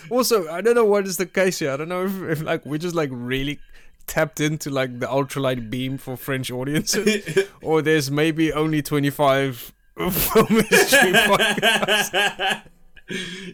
also, 0.10 0.48
I 0.48 0.60
don't 0.60 0.74
know 0.74 0.84
what 0.84 1.06
is 1.06 1.16
the 1.16 1.26
case 1.26 1.58
here. 1.58 1.70
I 1.70 1.76
don't 1.76 1.88
know 1.88 2.04
if, 2.04 2.22
if 2.22 2.42
like 2.42 2.66
we're 2.66 2.78
just 2.78 2.94
like 2.94 3.10
really 3.12 3.60
tapped 4.06 4.40
into 4.40 4.70
like 4.70 4.98
the 4.98 5.06
ultralight 5.06 5.70
beam 5.70 5.98
for 5.98 6.16
French 6.16 6.50
audiences, 6.50 7.44
or 7.62 7.82
there's 7.82 8.10
maybe 8.10 8.52
only 8.52 8.82
25 8.82 9.72
film 9.96 10.46
history 10.68 11.12
podcasts. 11.12 12.62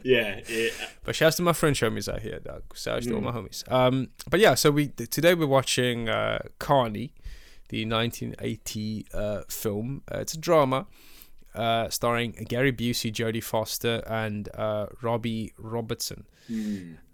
yeah, 0.02 0.40
yeah. 0.48 0.68
But 1.04 1.14
shouts 1.14 1.36
to 1.36 1.42
my 1.42 1.52
French 1.52 1.80
homies 1.80 2.12
out 2.12 2.22
here, 2.22 2.38
dog. 2.40 2.62
Shouts 2.74 3.06
to 3.06 3.14
all 3.14 3.20
my 3.20 3.32
homies. 3.32 3.70
Um, 3.70 4.08
but 4.30 4.40
yeah, 4.40 4.54
so 4.54 4.70
we 4.70 4.88
today 4.88 5.34
we're 5.34 5.46
watching 5.46 6.08
uh, 6.08 6.38
Carny, 6.58 7.12
the 7.72 7.86
1980 7.86 9.06
uh, 9.14 9.40
film. 9.48 10.02
Uh, 10.12 10.18
it's 10.18 10.34
a 10.34 10.38
drama 10.38 10.86
uh, 11.54 11.88
starring 11.88 12.32
Gary 12.46 12.70
Busey, 12.70 13.10
Jodie 13.10 13.42
Foster, 13.42 14.02
and 14.06 14.50
uh, 14.54 14.86
Robbie 15.00 15.54
Robertson. 15.56 16.26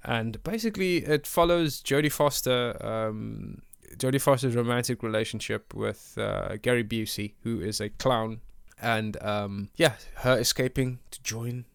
And 0.04 0.42
basically, 0.42 0.96
it 0.98 1.28
follows 1.28 1.80
Jodie 1.80 2.10
Foster. 2.10 2.76
Um, 2.84 3.62
Jodie 3.98 4.20
Foster's 4.20 4.56
romantic 4.56 5.04
relationship 5.04 5.74
with 5.74 6.18
uh, 6.18 6.56
Gary 6.60 6.84
Busey, 6.84 7.34
who 7.44 7.60
is 7.60 7.80
a 7.80 7.88
clown, 7.88 8.40
and 8.82 9.16
um, 9.22 9.70
yeah, 9.76 9.94
her 10.16 10.36
escaping 10.38 10.98
to 11.12 11.22
join 11.22 11.66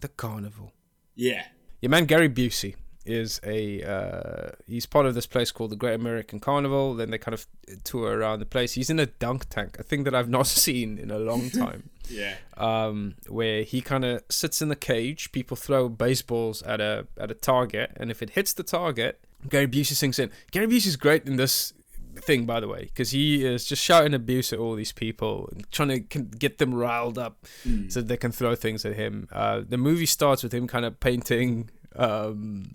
the 0.00 0.08
carnival. 0.08 0.72
Yeah. 1.14 1.44
Your 1.80 1.90
man 1.90 2.06
Gary 2.06 2.28
Busey 2.28 2.74
is 3.04 3.40
a 3.44 3.82
uh, 3.82 4.50
he's 4.66 4.86
part 4.86 5.06
of 5.06 5.14
this 5.14 5.26
place 5.26 5.50
called 5.50 5.70
the 5.70 5.76
Great 5.76 5.94
American 5.94 6.40
Carnival. 6.40 6.94
Then 6.94 7.10
they 7.10 7.18
kind 7.18 7.34
of 7.34 7.46
tour 7.84 8.18
around 8.18 8.40
the 8.40 8.46
place. 8.46 8.72
He's 8.74 8.90
in 8.90 8.98
a 8.98 9.06
dunk 9.06 9.48
tank, 9.48 9.78
a 9.78 9.82
thing 9.82 10.04
that 10.04 10.14
I've 10.14 10.28
not 10.28 10.46
seen 10.64 10.98
in 10.98 11.10
a 11.10 11.18
long 11.18 11.50
time. 11.50 11.90
Yeah. 12.10 12.36
um, 12.56 13.16
where 13.28 13.64
he 13.64 13.82
kind 13.82 14.02
of 14.02 14.22
sits 14.30 14.62
in 14.62 14.68
the 14.70 14.76
cage. 14.76 15.30
People 15.30 15.58
throw 15.58 15.90
baseballs 15.90 16.62
at 16.62 16.80
a 16.80 17.06
at 17.18 17.30
a 17.30 17.34
target, 17.34 17.92
and 17.96 18.10
if 18.10 18.22
it 18.22 18.30
hits 18.30 18.54
the 18.54 18.62
target, 18.62 19.20
Gary 19.46 19.66
Busey 19.68 19.92
sinks 19.92 20.18
in. 20.18 20.30
Gary 20.50 20.66
Busey's 20.68 20.96
great 20.96 21.26
in 21.26 21.36
this 21.36 21.74
thing, 22.16 22.46
by 22.46 22.60
the 22.60 22.66
way, 22.66 22.84
because 22.84 23.10
he 23.10 23.44
is 23.44 23.66
just 23.66 23.82
shouting 23.82 24.14
abuse 24.14 24.54
at 24.54 24.58
all 24.58 24.74
these 24.74 24.90
people 24.90 25.50
and 25.52 25.70
trying 25.70 25.88
to 25.88 25.98
get 26.20 26.56
them 26.56 26.72
riled 26.74 27.18
up 27.18 27.44
so 27.88 28.00
they 28.00 28.16
can 28.16 28.32
throw 28.32 28.54
things 28.54 28.86
at 28.86 28.94
him. 28.94 29.28
Uh, 29.30 29.60
the 29.68 29.76
movie 29.76 30.06
starts 30.06 30.42
with 30.42 30.54
him 30.54 30.66
kind 30.66 30.86
of 30.86 30.98
painting. 31.00 31.68
Um, 31.94 32.74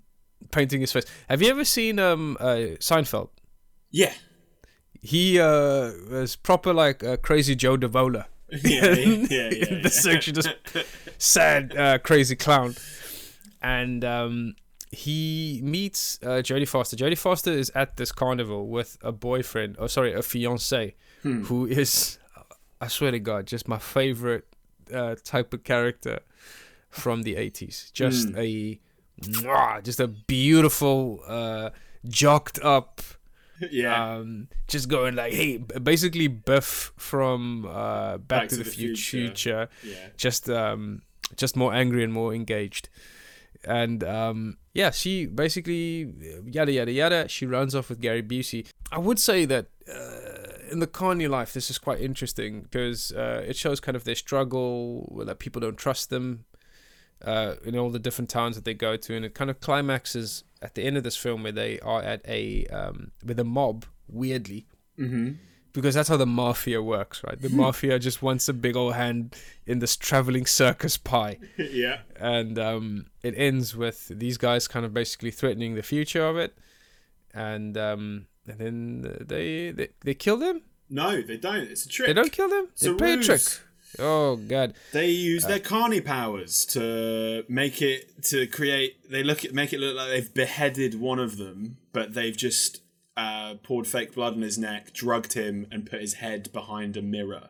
painting 0.50 0.80
his 0.80 0.92
face. 0.92 1.04
Have 1.28 1.42
you 1.42 1.48
ever 1.50 1.64
seen 1.64 1.98
um 1.98 2.36
uh, 2.40 2.76
Seinfeld? 2.80 3.30
Yeah. 3.90 4.12
He 5.00 5.38
uh 5.38 5.92
was 6.10 6.36
proper 6.36 6.72
like 6.72 7.04
uh, 7.04 7.16
crazy 7.18 7.54
Joe 7.54 7.76
Davola. 7.76 8.26
Yeah, 8.62 8.92
yeah, 8.92 9.26
yeah, 9.30 9.50
yeah. 9.50 9.82
the 9.82 9.90
section 9.90 10.34
just 10.34 10.48
sad 11.18 11.76
uh, 11.76 11.98
crazy 11.98 12.36
clown 12.36 12.76
and 13.62 14.04
um 14.04 14.54
he 14.94 15.60
meets 15.64 16.20
uh, 16.22 16.40
Jodie 16.42 16.68
Foster. 16.68 16.96
Jodie 16.96 17.18
Foster 17.18 17.50
is 17.50 17.70
at 17.74 17.96
this 17.96 18.12
carnival 18.12 18.68
with 18.68 18.96
a 19.02 19.10
boyfriend, 19.10 19.74
oh 19.80 19.88
sorry, 19.88 20.12
a 20.12 20.22
fiance, 20.22 20.94
who 21.22 21.66
is, 21.66 22.18
I 22.80 22.86
swear 22.86 23.10
to 23.10 23.18
God, 23.18 23.46
just 23.46 23.66
my 23.66 23.78
favorite 23.78 24.46
uh, 24.92 25.16
type 25.24 25.52
of 25.52 25.64
character 25.64 26.20
from 26.90 27.22
the 27.22 27.34
eighties. 27.36 27.90
Just 27.92 28.28
a, 28.28 28.30
mwah, 28.32 28.78
just 29.82 30.00
a 30.00 30.08
beautiful, 30.08 31.20
uh, 31.26 31.70
jocked 32.06 32.58
up, 32.62 33.00
yeah. 33.70 34.16
um, 34.16 34.48
just 34.68 34.88
going 34.88 35.14
like, 35.14 35.32
hey, 35.32 35.58
basically 35.58 36.28
Biff 36.28 36.92
from 36.96 37.66
uh, 37.66 38.18
Back, 38.18 38.48
to, 38.48 38.56
the, 38.56 38.64
Future, 38.64 39.28
Future. 39.28 39.68
yeah. 39.82 40.08
just 40.16 40.50
um, 40.50 41.02
just 41.36 41.56
more 41.56 41.72
angry 41.72 42.04
and 42.04 42.12
more 42.12 42.34
engaged. 42.34 42.88
And 43.64 44.04
um, 44.04 44.58
yeah, 44.74 44.90
she 44.90 45.26
basically 45.26 46.12
yada 46.44 46.72
yada 46.72 46.92
yada. 46.92 47.28
She 47.28 47.46
runs 47.46 47.74
off 47.74 47.88
with 47.88 48.00
Gary 48.00 48.22
Busey. 48.22 48.66
I 48.92 48.98
would 48.98 49.18
say 49.18 49.46
that 49.46 49.66
uh, 49.88 50.70
in 50.70 50.80
the 50.80 50.86
Kanye 50.86 51.28
life, 51.28 51.52
this 51.52 51.70
is 51.70 51.78
quite 51.78 52.00
interesting 52.00 52.62
because 52.62 53.12
uh, 53.12 53.42
it 53.46 53.56
shows 53.56 53.80
kind 53.80 53.96
of 53.96 54.04
their 54.04 54.14
struggle 54.14 55.22
that 55.24 55.38
people 55.38 55.60
don't 55.60 55.78
trust 55.78 56.10
them 56.10 56.44
uh, 57.24 57.54
in 57.64 57.76
all 57.76 57.90
the 57.90 57.98
different 57.98 58.28
towns 58.30 58.54
that 58.56 58.64
they 58.64 58.74
go 58.74 58.96
to, 58.96 59.14
and 59.16 59.24
it 59.24 59.34
kind 59.34 59.50
of 59.50 59.60
climaxes 59.60 60.44
at 60.62 60.74
the 60.74 60.82
end 60.84 60.96
of 60.96 61.02
this 61.04 61.16
film 61.16 61.42
where 61.42 61.52
they 61.52 61.80
are 61.80 62.02
at 62.02 62.20
a 62.28 62.66
um, 62.66 63.10
with 63.24 63.38
a 63.38 63.44
mob. 63.44 63.86
Weirdly, 64.08 64.66
Mm-hmm. 64.98 65.32
because 65.72 65.94
that's 65.94 66.08
how 66.08 66.16
the 66.18 66.26
mafia 66.26 66.80
works, 66.82 67.24
right? 67.24 67.40
The 67.40 67.48
mafia 67.62 67.98
just 67.98 68.22
wants 68.22 68.48
a 68.48 68.52
big 68.52 68.76
old 68.76 68.94
hand 68.94 69.34
in 69.66 69.78
this 69.80 69.96
traveling 69.96 70.46
circus 70.46 70.96
pie, 70.98 71.38
yeah. 71.56 72.00
and 72.16 72.58
um, 72.58 73.06
it 73.22 73.34
ends 73.36 73.74
with 73.74 74.08
these 74.08 74.36
guys 74.38 74.68
kind 74.68 74.84
of 74.86 74.92
basically 74.94 75.30
threatening 75.30 75.74
the 75.74 75.82
future 75.82 76.24
of 76.26 76.36
it, 76.36 76.56
and 77.32 77.76
um, 77.78 78.26
and 78.46 78.58
then 78.58 79.16
they 79.26 79.70
they 79.70 79.88
they 80.04 80.14
kill 80.14 80.36
them. 80.36 80.62
No, 80.90 81.22
they 81.22 81.38
don't. 81.38 81.62
It's 81.62 81.86
a 81.86 81.88
trick. 81.88 82.06
They 82.08 82.12
don't 82.12 82.30
kill 82.30 82.48
them. 82.48 82.68
It's 82.72 82.82
They 82.82 82.90
a 82.90 82.94
play 82.94 83.14
a 83.14 83.22
trick. 83.22 83.40
Oh 83.98 84.36
god. 84.36 84.74
They 84.92 85.10
use 85.10 85.44
their 85.44 85.60
carny 85.60 86.00
powers 86.00 86.64
to 86.66 87.44
make 87.48 87.80
it 87.82 88.22
to 88.24 88.46
create. 88.46 89.10
They 89.10 89.22
look 89.22 89.44
at 89.44 89.52
make 89.52 89.72
it 89.72 89.80
look 89.80 89.96
like 89.96 90.08
they've 90.08 90.34
beheaded 90.34 91.00
one 91.00 91.18
of 91.18 91.36
them, 91.36 91.78
but 91.92 92.14
they've 92.14 92.36
just 92.36 92.82
uh, 93.16 93.54
poured 93.62 93.86
fake 93.86 94.14
blood 94.14 94.34
on 94.34 94.42
his 94.42 94.58
neck, 94.58 94.92
drugged 94.92 95.34
him, 95.34 95.66
and 95.70 95.86
put 95.86 96.00
his 96.00 96.14
head 96.14 96.52
behind 96.52 96.96
a 96.96 97.02
mirror. 97.02 97.48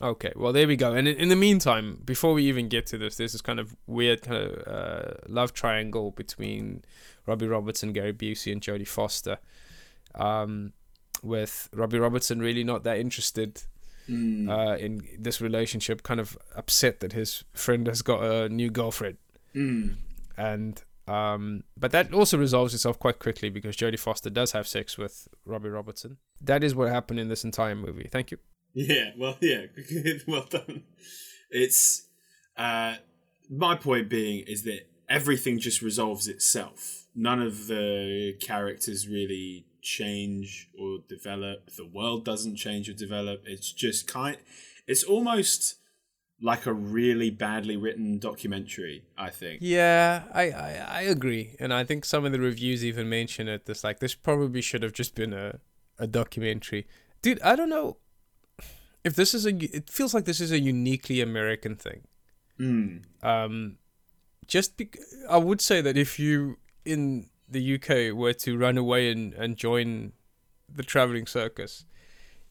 Okay, 0.00 0.32
well 0.36 0.52
there 0.52 0.68
we 0.68 0.76
go. 0.76 0.92
And 0.92 1.08
in, 1.08 1.16
in 1.16 1.28
the 1.28 1.36
meantime, 1.36 2.02
before 2.04 2.32
we 2.32 2.44
even 2.44 2.68
get 2.68 2.86
to 2.86 2.98
this, 2.98 3.16
there's 3.16 3.32
this 3.32 3.42
kind 3.42 3.58
of 3.58 3.76
weird 3.86 4.22
kind 4.22 4.44
of 4.44 4.68
uh, 4.68 5.14
love 5.26 5.52
triangle 5.52 6.12
between 6.12 6.84
Robbie 7.26 7.48
Robertson, 7.48 7.92
Gary 7.92 8.12
Busey, 8.12 8.52
and 8.52 8.60
Jodie 8.60 8.86
Foster. 8.86 9.38
Um, 10.14 10.72
with 11.22 11.68
Robbie 11.72 11.98
Robertson 11.98 12.38
really 12.38 12.64
not 12.64 12.84
that 12.84 12.98
interested 12.98 13.62
Mm. 14.08 14.48
uh, 14.48 14.76
in 14.78 15.02
this 15.18 15.40
relationship, 15.40 16.02
kind 16.02 16.18
of 16.20 16.38
upset 16.56 17.00
that 17.00 17.12
his 17.12 17.44
friend 17.52 17.86
has 17.86 18.02
got 18.02 18.22
a 18.22 18.48
new 18.48 18.70
girlfriend, 18.70 19.18
Mm. 19.54 19.96
and 20.36 20.82
um, 21.06 21.64
but 21.76 21.90
that 21.92 22.12
also 22.12 22.36
resolves 22.36 22.74
itself 22.74 22.98
quite 22.98 23.18
quickly 23.18 23.48
because 23.48 23.76
Jodie 23.76 23.98
Foster 23.98 24.28
does 24.30 24.52
have 24.52 24.66
sex 24.68 24.98
with 24.98 25.26
Robbie 25.46 25.70
Robertson. 25.70 26.18
That 26.40 26.62
is 26.62 26.74
what 26.74 26.90
happened 26.90 27.18
in 27.18 27.28
this 27.28 27.44
entire 27.44 27.74
movie. 27.74 28.08
Thank 28.12 28.30
you. 28.30 28.38
Yeah, 28.74 29.12
well, 29.18 29.36
yeah, 29.40 29.66
well 30.26 30.46
done. 30.50 30.82
It's 31.50 32.06
uh, 32.56 32.96
my 33.50 33.74
point 33.74 34.10
being 34.10 34.44
is 34.46 34.64
that 34.64 34.86
everything 35.08 35.58
just 35.58 35.80
resolves 35.80 36.28
itself. 36.28 37.06
None 37.14 37.40
of 37.40 37.66
the 37.68 38.34
characters 38.40 39.08
really 39.08 39.64
change 39.88 40.68
or 40.78 40.98
develop. 41.08 41.70
The 41.74 41.86
world 41.86 42.24
doesn't 42.24 42.56
change 42.56 42.88
or 42.88 42.92
develop. 42.92 43.42
It's 43.46 43.72
just 43.72 44.06
kind. 44.06 44.36
It's 44.86 45.02
almost 45.02 45.76
like 46.40 46.66
a 46.66 46.72
really 46.72 47.30
badly 47.30 47.76
written 47.76 48.18
documentary. 48.18 49.04
I 49.16 49.30
think. 49.30 49.60
Yeah, 49.62 50.24
I, 50.32 50.50
I, 50.50 50.86
I 50.88 51.00
agree, 51.02 51.56
and 51.58 51.72
I 51.72 51.84
think 51.84 52.04
some 52.04 52.24
of 52.26 52.32
the 52.32 52.40
reviews 52.40 52.84
even 52.84 53.08
mention 53.08 53.48
it. 53.48 53.64
This 53.64 53.82
like 53.82 54.00
this 54.00 54.14
probably 54.14 54.60
should 54.60 54.82
have 54.82 54.92
just 54.92 55.14
been 55.14 55.32
a, 55.32 55.60
a 55.98 56.06
documentary, 56.06 56.86
dude. 57.22 57.40
I 57.42 57.56
don't 57.56 57.70
know 57.70 57.96
if 59.04 59.16
this 59.16 59.32
is 59.34 59.46
a. 59.46 59.54
It 59.56 59.88
feels 59.88 60.12
like 60.12 60.26
this 60.26 60.40
is 60.40 60.52
a 60.52 60.60
uniquely 60.60 61.22
American 61.22 61.76
thing. 61.76 62.02
Mm. 62.60 63.04
Um, 63.22 63.78
just 64.46 64.76
bec- 64.76 64.98
I 65.30 65.38
would 65.38 65.60
say 65.60 65.80
that 65.80 65.96
if 65.96 66.18
you 66.18 66.58
in 66.84 67.30
the 67.50 67.74
UK 67.74 68.14
were 68.16 68.32
to 68.34 68.56
run 68.58 68.76
away 68.78 69.10
and, 69.10 69.32
and 69.34 69.56
join 69.56 70.12
the 70.74 70.82
traveling 70.82 71.26
circus, 71.26 71.84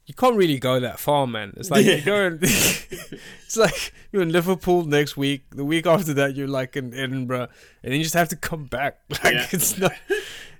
you 0.06 0.13
can't 0.13 0.36
really 0.36 0.58
go 0.60 0.80
that 0.80 1.00
far, 1.00 1.27
man. 1.27 1.54
It's 1.58 1.70
like 1.70 1.86
Yeah. 1.89 1.96
you 1.96 2.01
go 2.01 2.25
and 2.27 2.39
it's 2.42 3.58
like 3.58 3.94
you're 4.12 4.22
in 4.22 4.32
Liverpool 4.32 4.86
next 4.86 5.18
week. 5.18 5.44
The 5.51 5.66
week 5.66 5.86
after 5.86 6.13
that, 6.16 6.36
you're 6.36 6.48
like 6.48 6.75
in 6.75 6.94
Edinburgh, 6.94 7.48
and 7.84 7.92
then 7.92 7.98
you 7.98 8.04
just 8.04 8.16
have 8.16 8.30
to 8.30 8.36
come 8.36 8.66
back. 8.66 9.00
Like 9.24 9.34
Yeah. 9.34 9.48
it's 9.51 9.77
not. 9.77 9.92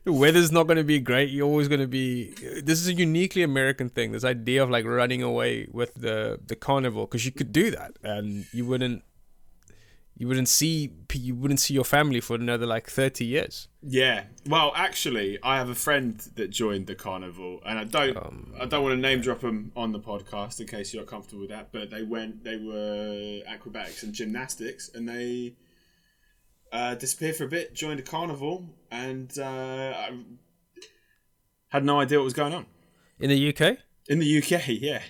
The 0.03 0.13
weather's 0.13 0.53
not 0.53 0.67
going 0.67 0.77
to 0.77 0.86
be 0.86 1.00
great. 1.01 1.29
You're 1.32 1.46
always 1.48 1.67
going 1.67 1.82
to 1.82 1.88
be. 1.88 2.29
This 2.63 2.79
is 2.79 2.88
a 2.88 2.94
uniquely 2.94 3.44
American 3.44 3.89
thing. 3.89 4.13
This 4.13 4.24
idea 4.24 4.63
of 4.63 4.70
like 4.70 4.86
running 4.86 5.22
away 5.22 5.67
with 5.72 5.94
the 5.96 6.39
the 6.46 6.56
carnival 6.56 7.06
because 7.06 7.25
you 7.25 7.32
could 7.34 7.51
do 7.51 7.72
that 7.72 7.91
and 8.03 8.46
you 8.53 8.65
wouldn't. 8.65 9.03
You 10.17 10.27
wouldn't 10.27 10.50
see 10.50 10.91
you 11.13 11.36
wouldn't 11.36 11.59
see 11.59 11.74
your 11.75 11.83
family 11.83 12.19
for 12.19 12.36
another 12.36 12.65
like 12.65 12.89
thirty 12.89 13.25
years. 13.25 13.67
Yeah. 13.83 14.24
Well, 14.47 14.71
actually, 14.75 15.38
I 15.43 15.57
have 15.57 15.69
a 15.69 15.75
friend 15.75 16.19
that 16.36 16.50
joined 16.50 16.88
the 16.88 16.95
carnival, 16.95 17.62
and 17.63 17.77
I 17.77 17.83
don't, 17.83 18.17
Um, 18.17 18.53
I 18.59 18.65
don't 18.65 18.83
want 18.83 18.93
to 18.93 19.01
name 19.01 19.21
drop 19.21 19.41
them 19.41 19.71
on 19.75 19.91
the 19.91 20.00
podcast 20.00 20.59
in 20.59 20.67
case 20.67 20.91
you're 20.93 21.03
comfortable 21.03 21.41
with 21.41 21.51
that. 21.51 21.71
But 21.71 21.91
they 21.91 22.01
went, 22.01 22.43
they 22.43 22.57
were 22.57 23.41
acrobatics 23.45 24.01
and 24.01 24.12
gymnastics, 24.12 24.89
and 24.93 25.07
they 25.07 25.55
uh, 26.71 26.95
disappeared 26.95 27.36
for 27.36 27.43
a 27.45 27.50
bit, 27.50 27.75
joined 27.75 28.00
a 28.00 28.03
carnival, 28.03 28.69
and 28.91 29.38
uh, 29.38 29.93
I 29.95 30.17
had 31.69 31.86
no 31.86 32.00
idea 32.00 32.17
what 32.17 32.24
was 32.24 32.33
going 32.33 32.53
on 32.53 32.65
In 33.19 33.29
the 33.29 33.50
UK, 33.50 33.77
in 34.07 34.19
the 34.19 34.38
UK. 34.39 34.67
Yeah, 34.67 35.01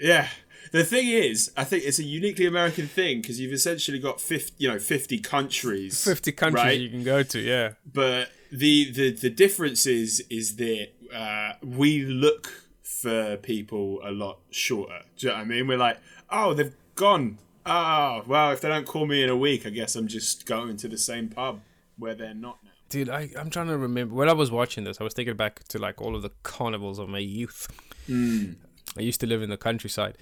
yeah. 0.00 0.28
The 0.76 0.84
thing 0.84 1.08
is, 1.08 1.50
I 1.56 1.64
think 1.64 1.84
it's 1.84 1.98
a 1.98 2.04
uniquely 2.04 2.46
American 2.46 2.86
thing 2.86 3.20
because 3.20 3.40
you've 3.40 3.52
essentially 3.52 3.98
got 3.98 4.20
50, 4.20 4.54
you 4.58 4.68
know, 4.70 4.78
50 4.78 5.18
countries. 5.20 6.04
fifty 6.04 6.32
countries 6.32 6.64
Right. 6.64 6.80
you 6.80 6.90
can 6.90 7.02
go 7.04 7.22
to. 7.22 7.38
Yeah, 7.40 7.72
but 7.92 8.30
the 8.50 8.90
the 8.92 9.10
the 9.12 9.30
difference 9.30 9.86
is 9.86 10.10
is 10.28 10.56
that 10.56 10.88
uh, 11.14 11.52
we 11.64 12.04
look 12.04 12.44
for 12.82 13.36
people 13.38 14.00
a 14.04 14.10
lot 14.10 14.38
shorter. 14.50 15.00
Do 15.16 15.26
you 15.26 15.32
know 15.32 15.38
what 15.38 15.42
I 15.42 15.44
mean? 15.52 15.66
We're 15.68 15.78
like, 15.78 15.98
oh, 16.30 16.54
they've 16.54 16.74
gone. 16.94 17.38
Oh, 17.64 18.22
well, 18.26 18.52
if 18.52 18.60
they 18.60 18.68
don't 18.68 18.86
call 18.86 19.06
me 19.06 19.22
in 19.24 19.28
a 19.28 19.36
week, 19.36 19.66
I 19.66 19.70
guess 19.70 19.96
I'm 19.96 20.06
just 20.08 20.46
going 20.46 20.76
to 20.78 20.88
the 20.88 20.98
same 20.98 21.28
pub 21.28 21.60
where 21.98 22.14
they're 22.14 22.34
not 22.34 22.58
now. 22.64 22.70
dude, 22.90 23.08
I 23.08 23.30
I'm 23.38 23.50
trying 23.50 23.68
to 23.68 23.78
remember 23.78 24.14
when 24.14 24.28
I 24.28 24.34
was 24.34 24.50
watching 24.50 24.84
this. 24.84 25.00
I 25.00 25.04
was 25.04 25.14
thinking 25.14 25.36
back 25.36 25.64
to 25.68 25.78
like 25.78 26.00
all 26.02 26.14
of 26.14 26.22
the 26.22 26.32
carnivals 26.42 26.98
of 26.98 27.08
my 27.08 27.18
youth. 27.18 27.66
I 28.08 29.00
used 29.00 29.20
to 29.20 29.26
live 29.26 29.42
in 29.42 29.50
the 29.50 29.56
countryside, 29.56 30.16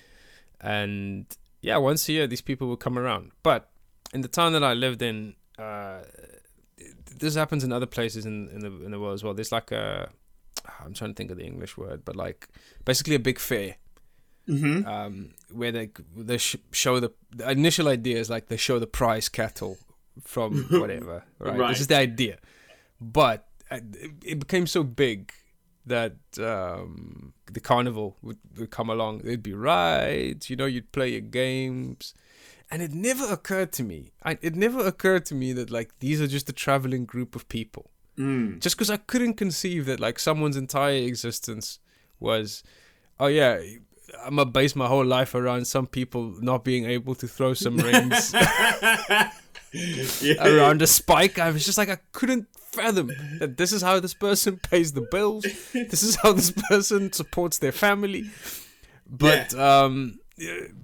and 0.60 1.26
yeah, 1.60 1.76
once 1.76 2.08
a 2.08 2.12
year 2.12 2.26
these 2.26 2.40
people 2.40 2.68
would 2.68 2.80
come 2.80 2.98
around. 2.98 3.32
But 3.42 3.70
in 4.12 4.20
the 4.20 4.28
town 4.28 4.52
that 4.52 4.64
I 4.64 4.74
lived 4.74 5.02
in, 5.02 5.34
uh, 5.58 6.02
this 7.18 7.34
happens 7.34 7.64
in 7.64 7.72
other 7.72 7.86
places 7.86 8.26
in 8.26 8.48
in 8.48 8.60
the 8.60 8.84
in 8.84 8.90
the 8.90 9.00
world 9.00 9.14
as 9.14 9.24
well. 9.24 9.34
There's 9.34 9.52
like 9.52 9.72
a 9.72 10.10
I'm 10.80 10.94
trying 10.94 11.10
to 11.10 11.14
think 11.14 11.30
of 11.30 11.36
the 11.38 11.44
English 11.44 11.76
word, 11.76 12.04
but 12.04 12.16
like 12.16 12.48
basically 12.84 13.14
a 13.14 13.20
big 13.20 13.38
fair. 13.38 13.76
Mm-hmm. 14.46 14.86
um, 14.86 15.30
where 15.52 15.72
they 15.72 15.88
they 16.14 16.36
sh- 16.36 16.56
show 16.70 17.00
the, 17.00 17.10
the 17.34 17.50
initial 17.50 17.88
idea 17.88 18.18
is 18.18 18.28
like 18.28 18.48
they 18.48 18.58
show 18.58 18.78
the 18.78 18.86
prize 18.86 19.30
cattle 19.30 19.78
from 20.20 20.64
whatever, 20.70 21.24
right? 21.38 21.58
Right. 21.58 21.68
This 21.70 21.80
is 21.80 21.86
the 21.86 21.96
idea, 21.96 22.36
but 23.00 23.48
uh, 23.70 23.80
it 24.22 24.38
became 24.38 24.66
so 24.66 24.82
big 24.84 25.32
that 25.86 26.16
um, 26.38 27.32
the 27.52 27.60
carnival 27.60 28.16
would, 28.22 28.38
would 28.56 28.70
come 28.70 28.88
along. 28.88 29.18
There'd 29.18 29.42
be 29.42 29.52
rides, 29.54 30.48
you 30.48 30.56
know, 30.56 30.66
you'd 30.66 30.92
play 30.92 31.10
your 31.10 31.20
games, 31.20 32.14
and 32.70 32.80
it 32.82 32.92
never 32.92 33.26
occurred 33.32 33.72
to 33.72 33.82
me. 33.82 34.12
I, 34.22 34.38
it 34.40 34.56
never 34.56 34.86
occurred 34.86 35.26
to 35.26 35.34
me 35.34 35.52
that 35.52 35.70
like 35.70 35.98
these 36.00 36.20
are 36.20 36.26
just 36.26 36.48
a 36.48 36.52
traveling 36.52 37.04
group 37.04 37.34
of 37.36 37.48
people 37.48 37.90
Mm. 38.16 38.60
just 38.60 38.76
because 38.76 38.90
I 38.90 38.96
couldn't 38.98 39.34
conceive 39.34 39.86
that 39.86 39.98
like 39.98 40.20
someone's 40.20 40.56
entire 40.56 40.94
existence 40.94 41.80
was, 42.20 42.62
oh 43.18 43.26
yeah, 43.26 43.60
I'm 44.24 44.36
gonna 44.36 44.46
base 44.48 44.76
my 44.76 44.86
whole 44.86 45.04
life 45.04 45.34
around 45.34 45.66
some 45.66 45.88
people 45.88 46.36
not 46.40 46.62
being 46.62 46.84
able 46.84 47.16
to 47.16 47.26
throw 47.26 47.54
some 47.54 47.76
rings 47.90 48.32
yeah. 49.72 50.46
around 50.46 50.82
a 50.82 50.86
spike. 50.86 51.40
I 51.40 51.50
was 51.50 51.64
just 51.64 51.76
like 51.76 51.88
I 51.88 51.98
couldn't 52.12 52.46
fathom 52.74 53.10
that 53.38 53.56
this 53.56 53.72
is 53.72 53.82
how 53.82 54.00
this 54.00 54.14
person 54.14 54.58
pays 54.70 54.92
the 54.92 55.06
bills. 55.10 55.44
This 55.72 56.02
is 56.02 56.16
how 56.16 56.32
this 56.32 56.50
person 56.68 57.12
supports 57.12 57.58
their 57.58 57.72
family. 57.72 58.24
But 59.08 59.54
um. 59.54 60.18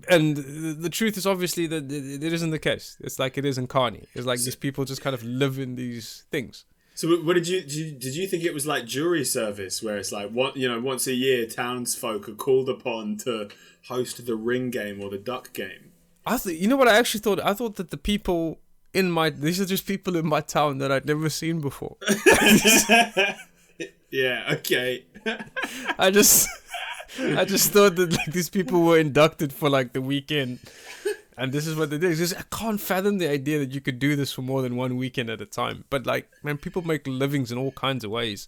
And 0.08 0.36
the 0.36 0.88
truth 0.90 1.16
is 1.16 1.26
obviously 1.26 1.66
that 1.66 1.90
it 1.90 2.22
isn't 2.22 2.50
the 2.50 2.58
case. 2.60 2.96
It's 3.00 3.18
like 3.18 3.36
it 3.36 3.44
is 3.44 3.58
in 3.58 3.66
Carny. 3.66 4.04
It's 4.14 4.24
like 4.26 4.38
these 4.40 4.54
people 4.54 4.84
just 4.84 5.02
kind 5.02 5.12
of 5.14 5.24
live 5.24 5.58
in 5.58 5.74
these 5.74 6.22
things. 6.30 6.64
So, 6.94 7.08
what- 7.08 7.24
what 7.24 7.34
did 7.34 7.48
you, 7.48 7.60
did 7.62 7.72
you 7.72 7.92
did 7.92 8.14
you 8.14 8.28
think 8.28 8.44
it 8.44 8.54
was 8.54 8.64
like 8.66 8.84
jury 8.84 9.24
service, 9.24 9.82
where 9.82 9.96
it's 9.96 10.12
like 10.12 10.30
what 10.30 10.56
you 10.56 10.68
know, 10.68 10.78
once 10.80 11.08
a 11.08 11.14
year, 11.14 11.46
townsfolk 11.46 12.28
are 12.28 12.34
called 12.34 12.68
upon 12.68 13.16
to 13.24 13.48
host 13.88 14.24
the 14.24 14.36
ring 14.36 14.70
game 14.70 15.00
or 15.02 15.10
the 15.10 15.18
duck 15.18 15.52
game? 15.52 15.90
I 16.24 16.36
th- 16.36 16.60
you 16.60 16.68
know 16.68 16.76
what 16.76 16.86
I 16.88 16.96
actually 16.98 17.20
thought? 17.20 17.40
I 17.44 17.52
thought 17.54 17.74
that 17.76 17.90
the 17.90 17.96
people 17.96 18.60
in 18.92 19.10
my 19.10 19.30
these 19.30 19.60
are 19.60 19.66
just 19.66 19.86
people 19.86 20.16
in 20.16 20.26
my 20.26 20.40
town 20.40 20.78
that 20.78 20.90
I'd 20.90 21.06
never 21.06 21.28
seen 21.28 21.60
before. 21.60 21.96
yeah. 24.10 24.52
Okay. 24.52 25.04
I 25.98 26.10
just 26.10 26.48
I 27.18 27.44
just 27.44 27.72
thought 27.72 27.96
that 27.96 28.12
like 28.12 28.32
these 28.32 28.50
people 28.50 28.82
were 28.82 28.98
inducted 28.98 29.52
for 29.52 29.68
like 29.68 29.92
the 29.92 30.00
weekend. 30.00 30.60
And 31.36 31.52
this 31.52 31.66
is 31.66 31.74
what 31.74 31.88
they 31.88 31.96
did. 31.96 32.14
Just, 32.18 32.38
I 32.38 32.42
can't 32.50 32.78
fathom 32.78 33.16
the 33.16 33.26
idea 33.26 33.58
that 33.60 33.70
you 33.70 33.80
could 33.80 33.98
do 33.98 34.14
this 34.14 34.30
for 34.30 34.42
more 34.42 34.60
than 34.60 34.76
one 34.76 34.98
weekend 34.98 35.30
at 35.30 35.40
a 35.40 35.46
time. 35.46 35.84
But 35.88 36.04
like, 36.04 36.28
man, 36.42 36.58
people 36.58 36.82
make 36.82 37.06
livings 37.06 37.50
in 37.50 37.56
all 37.56 37.72
kinds 37.72 38.04
of 38.04 38.10
ways, 38.10 38.46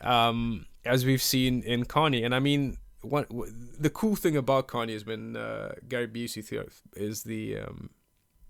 um, 0.00 0.66
as 0.84 1.04
we've 1.04 1.22
seen 1.22 1.64
in 1.64 1.86
Carny. 1.86 2.22
And 2.22 2.32
I 2.32 2.38
mean, 2.38 2.76
what 3.02 3.28
the 3.80 3.90
cool 3.90 4.14
thing 4.14 4.36
about 4.36 4.68
Carny 4.68 4.92
has 4.92 5.02
been 5.02 5.36
uh, 5.36 5.72
Gary 5.88 6.06
Busey 6.06 6.64
is 6.94 7.24
the 7.24 7.58
um, 7.58 7.90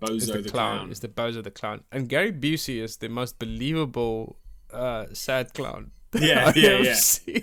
is 0.02 0.30
Bozo 0.30 0.42
the, 0.42 0.50
clown, 0.50 0.90
is 0.90 1.00
the 1.00 1.08
Bowser 1.08 1.42
the 1.42 1.50
clown, 1.50 1.82
and 1.90 2.08
Gary 2.08 2.32
Busey 2.32 2.82
is 2.82 2.98
the 2.98 3.08
most 3.08 3.38
believable 3.38 4.38
uh, 4.72 5.06
sad 5.12 5.54
clown. 5.54 5.92
Yeah, 6.14 6.52
yeah, 6.54 6.78
yeah. 6.78 7.40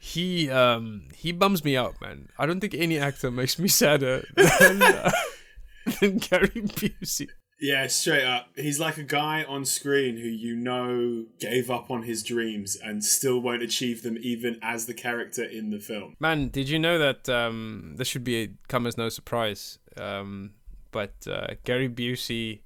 He 0.00 0.50
um 0.50 1.08
he 1.14 1.30
bums 1.30 1.64
me 1.64 1.76
out, 1.76 2.00
man. 2.00 2.30
I 2.36 2.46
don't 2.46 2.60
think 2.60 2.74
any 2.74 2.98
actor 2.98 3.30
makes 3.30 3.58
me 3.58 3.68
sadder 3.68 4.24
than, 4.36 4.82
uh, 4.82 5.10
than 6.00 6.18
Gary 6.18 6.48
Busey. 6.48 7.28
Yeah, 7.60 7.86
straight 7.88 8.24
up. 8.24 8.48
He's 8.56 8.80
like 8.80 8.96
a 8.96 9.02
guy 9.02 9.44
on 9.44 9.66
screen 9.66 10.16
who 10.16 10.28
you 10.28 10.56
know 10.56 11.26
gave 11.38 11.70
up 11.70 11.90
on 11.90 12.04
his 12.04 12.22
dreams 12.22 12.76
and 12.82 13.04
still 13.04 13.38
won't 13.38 13.62
achieve 13.62 14.02
them 14.02 14.16
even 14.20 14.58
as 14.62 14.86
the 14.86 14.94
character 14.94 15.44
in 15.44 15.70
the 15.70 15.78
film. 15.78 16.16
Man, 16.18 16.48
did 16.48 16.68
you 16.68 16.78
know 16.78 16.98
that 16.98 17.28
um 17.28 17.94
this 17.96 18.08
should 18.08 18.24
be 18.24 18.42
a, 18.42 18.48
come 18.68 18.86
as 18.86 18.96
no 18.96 19.10
surprise? 19.10 19.78
Um, 19.96 20.54
but 20.90 21.14
uh, 21.30 21.48
Gary 21.64 21.88
Busey 21.88 22.60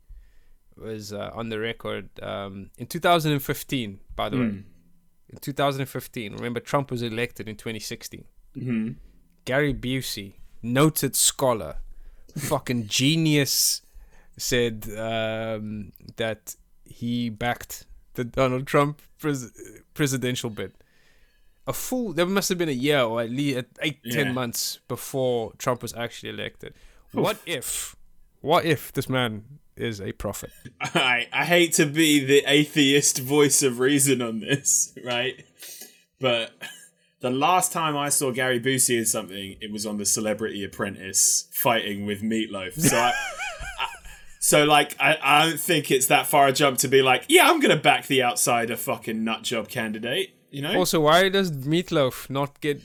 was 0.77 1.13
uh, 1.13 1.31
on 1.35 1.49
the 1.51 1.59
record 1.59 2.09
um 2.23 2.71
in 2.79 2.87
2015, 2.87 4.01
by 4.17 4.29
the 4.29 4.37
way. 4.37 4.43
Mm. 4.45 4.65
in 5.31 5.39
2015. 5.41 6.33
Remember, 6.35 6.61
Trump 6.61 6.91
was 6.91 7.03
elected 7.03 7.49
in 7.49 7.57
2016. 7.57 8.25
Mm-hmm. 8.57 8.89
Gary 9.45 9.75
Busey, 9.75 10.35
noted 10.63 11.15
scholar, 11.17 11.77
fucking 12.37 12.87
genius, 12.89 13.83
said 14.37 14.89
um, 14.97 15.93
that 16.17 16.57
he 16.85 17.31
backed 17.31 17.87
the 18.15 18.25
Donald 18.25 18.67
Trump 18.67 19.01
pres- 19.19 19.53
presidential 19.95 20.51
bid. 20.51 20.73
A 21.67 21.73
full, 21.73 22.13
there 22.13 22.27
must 22.27 22.49
have 22.51 22.59
been 22.59 22.69
a 22.69 22.73
year 22.73 23.01
or 23.01 23.23
at 23.23 23.31
least 23.31 23.65
eight, 23.81 23.99
ten 24.11 24.27
Yeah. 24.27 24.33
months 24.33 24.81
before 24.87 25.53
Trump 25.59 25.83
was 25.83 25.95
actually 25.95 26.31
elected. 26.31 26.75
What 27.13 27.39
if, 27.47 27.97
what 28.45 28.67
if 28.67 28.93
this 28.93 29.09
man 29.09 29.45
is 29.77 30.01
a 30.01 30.13
prophet? 30.13 30.51
I 30.81 31.29
I 31.33 31.45
hate 31.45 31.73
to 31.75 31.87
be 31.87 32.25
the 32.25 32.45
atheist 32.47 33.19
voice 33.19 33.63
of 33.63 33.81
reason 33.81 34.21
on 34.21 34.41
this, 34.41 34.97
right? 35.05 35.45
But 36.21 36.53
the 37.21 37.31
last 37.31 37.73
time 37.73 37.97
I 37.97 38.11
saw 38.11 38.31
Gary 38.31 38.61
Busey 38.61 38.99
in 38.99 39.07
something, 39.07 39.57
it 39.61 39.73
was 39.73 39.87
on 39.87 39.97
the 39.97 40.05
Celebrity 40.05 40.63
Apprentice 40.63 41.49
fighting 41.53 42.05
with 42.05 42.23
Meatloaf. 42.23 42.75
So 42.75 42.97
I. 42.99 43.13
So 44.41 44.65
like 44.65 44.95
I, 45.01 45.19
I 45.23 45.49
don't 45.49 45.59
think 45.59 45.91
it's 45.91 46.07
that 46.09 46.27
far 46.27 46.49
a 46.49 46.53
jump 46.53 46.79
to 46.79 46.89
be 46.89 47.01
like, 47.01 47.25
yeah, 47.29 47.51
I'm 47.51 47.61
gonna 47.61 47.77
back 47.77 48.07
the 48.07 48.23
outsider 48.23 48.77
fucking 48.77 49.21
nutjob 49.21 49.69
candidate. 49.69 50.35
You 50.51 50.63
know? 50.63 50.77
Also, 50.77 51.01
why 51.01 51.31
does 51.31 51.51
Meatloaf 51.51 52.29
not 52.29 52.61
get? 52.61 52.83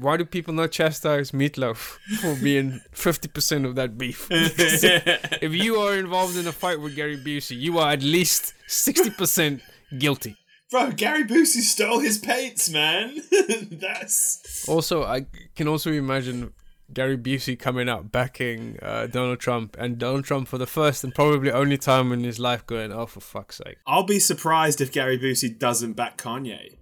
Why 0.00 0.16
do 0.16 0.24
people 0.24 0.54
not 0.54 0.70
chastise 0.72 1.30
Meatloaf 1.32 1.98
for 2.20 2.34
being 2.42 2.80
fifty 2.92 3.28
percent 3.28 3.66
of 3.66 3.74
that 3.76 3.96
beef? 3.96 4.28
if 4.30 5.52
you 5.52 5.76
are 5.76 5.96
involved 5.96 6.36
in 6.36 6.46
a 6.46 6.52
fight 6.52 6.80
with 6.80 6.96
Gary 6.96 7.16
Busey, 7.16 7.58
you 7.58 7.78
are 7.78 7.92
at 7.92 8.02
least 8.02 8.54
sixty 8.66 9.10
percent 9.10 9.62
guilty. 9.98 10.36
Bro, 10.70 10.92
Gary 10.92 11.24
Busey 11.24 11.60
stole 11.60 12.00
his 12.00 12.18
paints, 12.18 12.68
man. 12.70 13.22
That's 13.70 14.66
Also, 14.68 15.04
I 15.04 15.26
can 15.54 15.68
also 15.68 15.92
imagine 15.92 16.52
Gary 16.92 17.16
Busey 17.16 17.58
coming 17.58 17.88
out 17.88 18.10
backing 18.10 18.78
uh, 18.82 19.06
Donald 19.06 19.40
Trump, 19.40 19.76
and 19.78 19.98
Donald 19.98 20.24
Trump 20.24 20.48
for 20.48 20.58
the 20.58 20.66
first 20.66 21.04
and 21.04 21.14
probably 21.14 21.50
only 21.50 21.78
time 21.78 22.12
in 22.12 22.24
his 22.24 22.38
life 22.38 22.66
going, 22.66 22.92
"Oh, 22.92 23.06
for 23.06 23.20
fuck's 23.20 23.56
sake!" 23.58 23.78
I'll 23.86 24.04
be 24.04 24.18
surprised 24.18 24.80
if 24.80 24.92
Gary 24.92 25.18
Busey 25.18 25.56
doesn't 25.58 25.94
back 25.94 26.18
Kanye. 26.18 26.76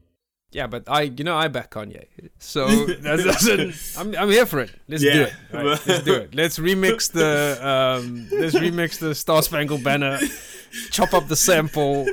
Yeah, 0.52 0.66
but 0.66 0.84
I, 0.86 1.02
you 1.02 1.24
know, 1.24 1.34
I 1.34 1.48
back 1.48 1.70
Kanye, 1.70 2.06
so 2.38 2.66
that 2.86 3.20
doesn't. 3.24 3.74
I'm, 3.98 4.14
I'm 4.16 4.30
here 4.30 4.44
for 4.44 4.60
it. 4.60 4.70
Let's 4.86 5.02
do 5.02 5.22
it. 5.22 5.32
Right, 5.52 5.64
let's 5.64 6.02
do 6.02 6.14
it. 6.14 6.34
Let's 6.34 6.58
remix 6.58 7.10
the, 7.10 7.58
um, 7.66 8.28
let's 8.30 8.54
remix 8.54 8.98
the 8.98 9.14
Star 9.14 9.42
Spangled 9.42 9.82
Banner, 9.82 10.18
chop 10.90 11.14
up 11.14 11.28
the 11.28 11.36
sample. 11.36 12.04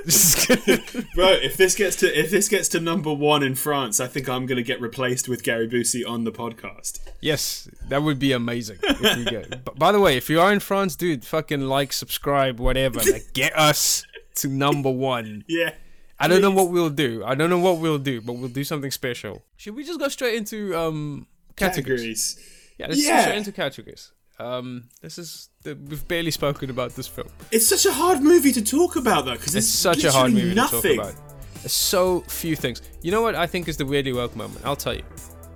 Bro, 1.16 1.28
if 1.42 1.58
this 1.58 1.76
gets 1.76 1.98
to 1.98 2.08
if 2.20 2.32
this 2.32 2.48
gets 2.48 2.70
to 2.70 2.80
number 2.80 3.14
one 3.14 3.44
in 3.44 3.56
France, 3.56 4.00
I 4.00 4.08
think 4.08 4.30
I'm 4.30 4.46
gonna 4.46 4.64
get 4.64 4.80
replaced 4.80 5.28
with 5.28 5.44
Gary 5.44 5.68
Busey 5.68 6.08
on 6.08 6.24
the 6.24 6.32
podcast. 6.32 7.00
yes, 7.20 7.68
that 7.90 8.04
would 8.04 8.20
be 8.20 8.32
amazing. 8.32 8.78
If 8.84 9.18
we 9.18 9.26
get. 9.26 9.78
By 9.78 9.92
the 9.92 10.00
way, 10.00 10.16
if 10.16 10.30
you 10.30 10.40
are 10.40 10.54
in 10.54 10.62
France, 10.62 10.96
dude, 10.96 11.26
fucking 11.26 11.62
like, 11.62 11.92
subscribe, 11.92 12.60
whatever. 12.60 13.00
Like, 13.00 13.34
get 13.34 13.58
us 13.58 14.06
to 14.36 14.48
number 14.48 14.90
one. 14.92 15.44
Yeah. 15.48 15.72
I 16.20 16.28
don't 16.28 16.42
know 16.42 16.52
what 16.52 16.70
we'll 16.70 16.90
do. 16.90 17.24
I 17.26 17.34
don't 17.36 17.50
know 17.50 17.60
what 17.60 17.78
we'll 17.78 17.98
do, 17.98 18.20
but 18.22 18.34
we'll 18.34 18.50
do 18.50 18.64
something 18.64 18.92
special. 18.92 19.44
Should 19.58 19.76
we 19.76 19.84
just 19.84 20.00
go 20.00 20.08
straight 20.10 20.36
into 20.36 20.76
um 20.78 21.28
categories? 21.56 22.36
Categories. 22.36 22.40
Yeah, 22.78 22.88
let's 22.88 23.04
Yeah. 23.06 23.16
go 23.18 23.22
straight 23.22 23.38
into 23.38 23.52
categories. 23.52 24.12
Um, 24.40 24.88
this 25.02 25.18
is 25.18 25.50
the, 25.64 25.76
we've 25.76 26.08
barely 26.08 26.32
spoken 26.32 26.70
about 26.70 26.96
this 26.96 27.08
film. 27.08 27.28
It's 27.52 27.68
such 27.68 27.86
a 27.86 27.92
hard 27.92 28.22
movie 28.22 28.54
to 28.54 28.62
talk 28.62 28.96
about 28.96 29.26
though, 29.26 29.34
because 29.34 29.54
It's 29.56 29.68
it's, 29.68 29.74
such 29.78 30.04
a 30.06 30.12
hard 30.12 30.32
movie 30.34 30.54
nothing. 30.54 30.82
to 30.82 30.96
talk 30.98 31.12
about. 31.12 31.22
There's 31.56 31.74
so 31.74 32.22
few 32.22 32.56
things. 32.56 32.82
You 33.02 33.12
know 33.12 33.22
what 33.22 33.36
I 33.36 33.48
think 33.48 33.68
is 33.68 33.76
the 33.76 33.86
weirdly 33.86 34.14
woke 34.14 34.36
moment? 34.38 34.62
I'll 34.66 34.78
tell 34.78 34.94
you. 34.96 35.04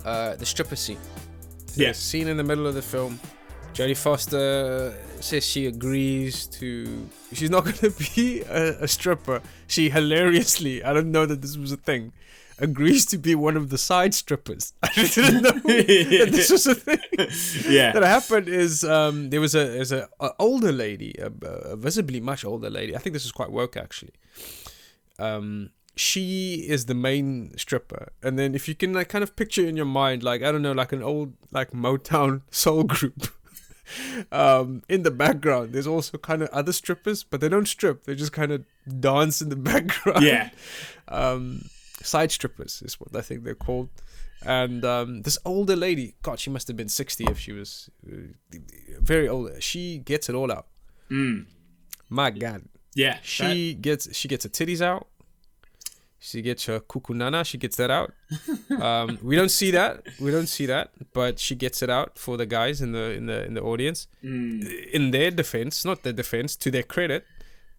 Uh, 0.04 0.36
the 0.36 0.45
stripper 0.45 0.76
scene. 0.76 0.97
Yeah. 1.76 1.93
Scene 1.93 2.28
in 2.28 2.36
the 2.36 2.43
middle 2.43 2.67
of 2.67 2.76
the 2.76 2.82
film. 2.82 3.19
Jodie 3.73 3.97
Foster 3.97 4.93
says 5.19 5.45
she 5.45 5.65
agrees 5.65 6.45
to. 6.47 7.09
She's 7.33 7.49
not 7.49 7.63
going 7.65 7.77
to 7.77 7.91
be 8.15 8.41
a, 8.41 8.83
a 8.83 8.88
stripper. 8.88 9.41
She 9.67 9.89
hilariously, 9.89 10.83
I 10.83 10.93
don't 10.93 11.12
know 11.12 11.25
that 11.25 11.41
this 11.41 11.57
was 11.57 11.71
a 11.71 11.77
thing, 11.77 12.13
agrees 12.59 13.05
to 13.07 13.17
be 13.17 13.33
one 13.33 13.57
of 13.57 13.69
the 13.69 13.77
side 13.77 14.13
strippers. 14.13 14.73
I 14.83 14.89
didn't 14.93 15.41
know 15.41 15.51
that 15.53 16.29
this 16.31 16.51
was 16.51 16.67
a 16.67 16.75
thing. 16.75 16.99
Yeah. 17.71 17.91
that 17.93 18.03
happened 18.03 18.47
is 18.47 18.83
um, 18.83 19.29
there 19.29 19.41
was 19.41 19.55
a 19.55 19.65
there's 19.65 19.91
a, 19.91 20.07
a 20.19 20.31
older 20.39 20.71
lady, 20.71 21.15
a, 21.19 21.31
a 21.45 21.75
visibly 21.75 22.19
much 22.19 22.45
older 22.45 22.69
lady. 22.69 22.95
I 22.95 22.99
think 22.99 23.13
this 23.13 23.25
is 23.25 23.31
quite 23.31 23.51
woke 23.51 23.77
actually. 23.77 24.13
Um, 25.19 25.69
she 25.95 26.65
is 26.67 26.86
the 26.86 26.95
main 26.95 27.55
stripper, 27.57 28.12
and 28.23 28.38
then 28.38 28.55
if 28.55 28.67
you 28.67 28.73
can 28.75 28.93
like 28.93 29.09
kind 29.09 29.23
of 29.23 29.36
picture 29.36 29.65
in 29.65 29.77
your 29.77 29.86
mind, 29.86 30.23
like 30.23 30.41
I 30.43 30.51
don't 30.51 30.63
know, 30.63 30.71
like 30.71 30.91
an 30.91 31.03
old 31.03 31.33
like 31.51 31.71
Motown 31.71 32.41
soul 32.51 32.83
group. 32.83 33.29
Um, 34.32 34.82
in 34.89 35.04
the 35.04 35.12
background, 35.12 35.74
there's 35.74 35.88
also 35.88 36.17
kind 36.17 36.41
of 36.41 36.50
other 36.50 36.72
strippers, 36.72 37.24
but 37.24 37.41
they 37.41 37.50
don't 37.50 37.67
strip. 37.67 38.04
They 38.06 38.15
just 38.15 38.32
kind 38.34 38.52
of 38.52 38.65
dance 39.00 39.41
in 39.41 39.50
the 39.50 39.56
background 39.72 40.24
Yeah. 40.24 40.50
um, 41.08 41.65
side 42.02 42.32
strippers 42.32 42.82
is 42.86 43.00
what 43.00 43.15
I 43.15 43.22
think 43.22 43.43
they're 43.43 43.56
called. 43.56 43.89
And 44.46 44.84
um, 44.84 45.22
this 45.22 45.38
older 45.46 45.76
lady, 45.76 46.15
God, 46.22 46.39
she 46.39 46.50
must 46.50 46.67
have 46.67 46.76
been 46.76 46.89
sixty 46.89 47.24
if 47.26 47.39
she 47.39 47.54
was 47.54 47.89
uh, 48.06 48.58
very 49.00 49.28
old. 49.30 49.63
She 49.63 50.00
gets 50.00 50.28
it 50.28 50.36
all 50.36 50.52
out. 50.52 50.67
Mm. 51.10 51.46
My 52.10 52.30
God, 52.30 52.63
Yeah. 52.93 53.19
she 53.24 53.74
gets 53.74 54.13
she 54.15 54.28
gets 54.28 54.43
her 54.43 54.50
titties 54.50 54.82
out. 54.82 55.08
She 56.25 56.41
gets 56.41 56.65
her 56.67 56.79
kukunana. 56.79 57.45
She 57.45 57.57
gets 57.57 57.75
that 57.75 57.91
out. 57.91 58.13
Um, 58.81 59.19
we 59.21 59.36
don't 59.36 59.49
see 59.51 59.71
that. 59.71 60.03
We 60.21 60.31
don't 60.31 60.47
see 60.47 60.65
that, 60.67 60.91
but 61.12 61.38
she 61.38 61.53
gets 61.53 61.81
it 61.81 61.89
out 61.89 62.17
for 62.17 62.38
the 62.38 62.45
guys 62.45 62.81
in 62.81 62.93
the 62.93 63.12
in 63.12 63.25
the 63.25 63.43
in 63.45 63.53
the 63.55 63.62
audience. 63.62 64.07
Mm. 64.23 64.63
In 64.93 65.12
their 65.12 65.31
defense, 65.31 65.83
not 65.83 66.03
their 66.03 66.13
defense, 66.13 66.55
to 66.63 66.71
their 66.71 66.83
credit, 66.83 67.25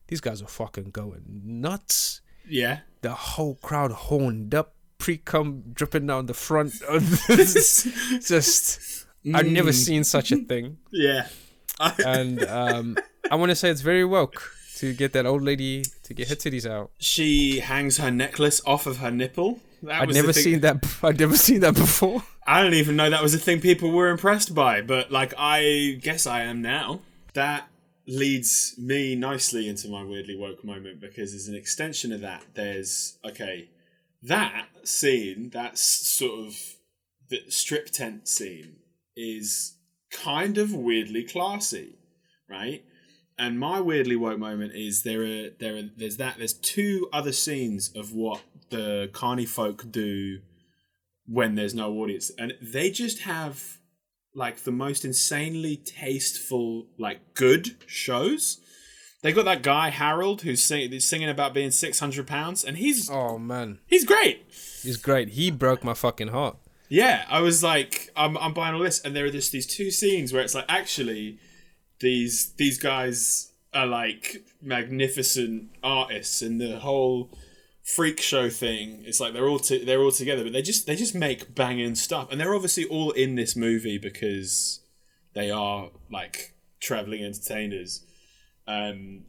these 0.09 0.21
guys 0.21 0.43
are 0.43 0.47
fucking 0.61 0.91
going 0.91 1.23
nuts 1.43 2.21
Yeah. 2.47 2.81
the 3.01 3.13
whole 3.13 3.55
crowd 3.63 3.93
horned 3.93 4.55
up, 4.55 4.75
pre 4.99 5.17
cum 5.17 5.63
dripping 5.73 6.07
down 6.07 6.27
the 6.27 6.35
front 6.35 6.75
of 6.83 7.03
this. 7.27 7.89
Just, 8.29 9.07
I've 9.35 9.47
never 9.59 9.71
Mm. 9.71 9.85
seen 9.87 10.05
such 10.05 10.33
a 10.33 10.37
thing. 10.37 10.77
Yeah. 10.93 11.29
And 12.07 12.45
um, 12.45 12.97
I 13.33 13.35
want 13.37 13.51
to 13.51 13.57
say 13.57 13.69
it's 13.71 13.81
very 13.81 14.05
woke 14.05 14.54
to 14.77 14.93
get 14.93 15.13
that 15.13 15.27
old 15.27 15.43
lady 15.43 15.85
to 16.03 16.15
get 16.15 16.29
her 16.29 16.35
titties 16.35 16.69
out. 16.69 16.91
she 16.99 17.61
hangs 17.61 17.99
her 17.99 18.11
necklace 18.11 18.61
off 18.67 18.87
of 18.87 18.99
her 18.99 19.11
nipple. 19.11 19.61
That 19.83 20.03
I'd 20.03 20.15
never 20.15 20.33
seen 20.33 20.61
that. 20.61 20.85
I'd 21.03 21.21
never 21.21 21.37
seen 21.37 21.61
that 21.61 21.75
before. 21.75 22.23
I 22.47 22.63
don't 22.63 22.75
even 22.75 22.97
know 22.97 23.11
that 23.11 23.23
was 23.23 23.35
a 23.35 23.39
thing 23.39 23.61
people 23.61 23.91
were 23.91 24.09
impressed 24.09 24.55
by, 24.55 24.81
but 24.81 25.11
like 25.11 25.35
I 25.37 25.99
guess 26.03 26.27
I 26.27 26.43
am 26.43 26.63
now. 26.63 27.01
That 27.35 27.69
leads 28.07 28.75
me 28.79 29.15
nicely 29.15 29.69
into 29.69 29.89
my 29.89 30.05
weirdly 30.05 30.37
woke 30.37 30.65
moment 30.65 31.01
because 31.01 31.35
as 31.35 31.49
an 31.49 31.55
extension 31.55 32.13
of 32.13 32.21
that, 32.21 32.45
there's 32.55 33.19
okay, 33.25 33.69
that 34.23 34.67
scene, 34.85 35.51
that 35.51 35.79
sort 35.79 36.47
of 36.47 36.57
the 37.29 37.43
strip 37.49 37.91
tent 37.91 38.29
scene 38.29 38.77
is 39.17 39.77
kind 40.11 40.59
of 40.59 40.73
weirdly 40.73 41.25
classy, 41.25 41.97
right? 42.49 42.85
And 43.37 43.59
my 43.59 43.81
weirdly 43.81 44.17
woke 44.17 44.39
moment 44.39 44.75
is 44.75 45.03
there 45.03 45.23
are 45.23 45.51
there 45.59 45.77
are 45.77 45.83
there's 45.97 46.17
that 46.19 46.37
there's 46.39 46.53
two 46.53 47.09
other 47.13 47.33
scenes 47.33 47.91
of 47.95 48.13
what 48.13 48.43
the 48.71 49.11
carny 49.13 49.45
folk 49.47 49.91
do 49.91 50.39
when 51.27 51.55
there's 51.55 51.75
no 51.75 51.93
audience. 51.95 52.31
And 52.39 52.55
they 52.63 52.91
just 52.91 53.21
have 53.21 53.79
like 54.35 54.65
the 54.65 54.73
most 54.73 55.05
insanely 55.05 55.77
tasteful 55.77 56.87
like 56.99 57.35
good 57.35 57.77
shows. 57.87 58.61
They 59.23 59.33
got 59.33 59.47
that 59.47 59.63
guy 59.63 59.89
harold 59.89 60.43
who's, 60.43 60.63
sing- 60.63 60.91
who's 60.91 61.07
singing 61.07 61.31
about 61.31 61.55
being 61.55 61.71
600 61.71 62.27
pounds 62.27 62.63
and 62.63 62.77
he's 62.77 63.09
Oh 63.11 63.39
man, 63.39 63.79
he's 63.87 64.05
great. 64.05 64.45
He's 64.83 64.97
great. 64.99 65.31
He 65.31 65.51
broke 65.51 65.83
my 65.83 65.95
fucking 65.95 66.29
heart. 66.29 66.57
yeah 66.91 67.25
i 67.31 67.41
was 67.41 67.63
like 67.63 68.11
i'm, 68.17 68.37
I'm 68.37 68.53
buying 68.53 68.75
all 68.75 68.83
this. 68.83 69.01
And 69.01 69.17
there 69.17 69.25
are 69.25 69.31
just 69.31 69.51
these 69.51 69.67
two 69.67 69.91
scenes 69.91 70.33
where 70.33 70.43
it's 70.43 70.55
like 70.55 70.67
actually 70.69 71.39
these 72.05 72.53
these 72.53 72.79
guys 72.79 73.53
are 73.73 73.87
like 73.87 74.45
magnificent 74.63 75.71
artists 75.83 76.43
and 76.43 76.61
the 76.61 76.79
whole 76.79 77.31
freak 77.83 78.21
show 78.21 78.49
thing 78.49 79.03
it's 79.05 79.21
like 79.21 79.33
they're 79.33 79.49
all 79.49 79.59
to, 79.59 79.85
they're 79.85 80.01
all 80.01 80.13
together 80.13 80.45
but 80.45 80.53
they 80.53 80.63
just 80.63 80.87
they 80.87 80.95
just 80.95 81.15
make 81.15 81.55
banging 81.55 81.95
stuff 81.95 82.31
and 82.31 82.41
they're 82.41 82.55
obviously 82.55 82.85
all 82.85 83.11
in 83.11 83.35
this 83.35 83.57
movie 83.57 83.99
because 83.99 84.81
they 85.33 85.51
are 85.51 85.91
like 86.11 86.55
traveling 86.81 87.25
entertainers. 87.25 88.05
Um 88.67 89.25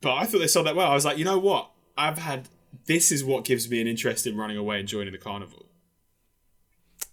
but 0.00 0.14
i 0.14 0.26
thought 0.26 0.40
they 0.40 0.48
sold 0.48 0.66
that 0.66 0.74
well. 0.74 0.90
I 0.90 0.94
was 0.94 1.04
like 1.04 1.18
you 1.18 1.24
know 1.24 1.38
what? 1.38 1.70
I've 1.96 2.18
had 2.18 2.48
this 2.86 3.12
is 3.12 3.22
what 3.22 3.44
gives 3.44 3.70
me 3.70 3.80
an 3.80 3.86
interest 3.86 4.26
in 4.26 4.36
running 4.36 4.56
away 4.56 4.80
and 4.80 4.88
joining 4.88 5.12
the 5.12 5.18
carnival. 5.18 5.66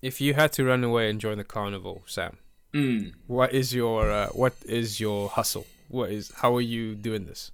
If 0.02 0.22
you 0.22 0.34
had 0.34 0.54
to 0.54 0.64
run 0.64 0.84
away 0.84 1.10
and 1.10 1.20
join 1.20 1.38
the 1.38 1.44
carnival, 1.44 2.04
Sam, 2.06 2.38
mm. 2.74 3.14
what 3.28 3.54
is 3.54 3.74
your 3.74 4.12
uh, 4.12 4.28
what 4.30 4.54
is 4.66 5.00
your 5.00 5.30
hustle? 5.30 5.66
What 5.88 6.12
is 6.12 6.32
how 6.36 6.56
are 6.56 6.62
you 6.62 6.96
doing 6.96 7.26
this? 7.26 7.52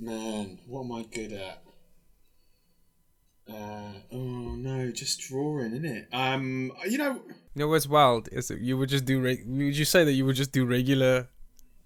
Man, 0.00 0.58
what 0.66 0.84
am 0.84 0.92
I 0.92 1.02
good 1.02 1.32
at? 1.32 1.62
Uh, 3.48 3.92
oh 4.12 4.54
no, 4.56 4.90
just 4.90 5.20
drawing, 5.20 5.72
isn't 5.72 5.84
it? 5.84 6.08
Um, 6.12 6.72
you 6.88 6.96
know, 6.96 7.20
You 7.26 7.34
know 7.56 7.68
what's 7.68 7.86
wild 7.86 8.28
is 8.32 8.48
that 8.48 8.60
you 8.60 8.78
would 8.78 8.88
just 8.88 9.04
do. 9.04 9.20
Reg- 9.20 9.44
would 9.46 9.76
you 9.76 9.84
say 9.84 10.04
that 10.04 10.12
you 10.12 10.24
would 10.24 10.36
just 10.36 10.52
do 10.52 10.64
regular 10.64 11.28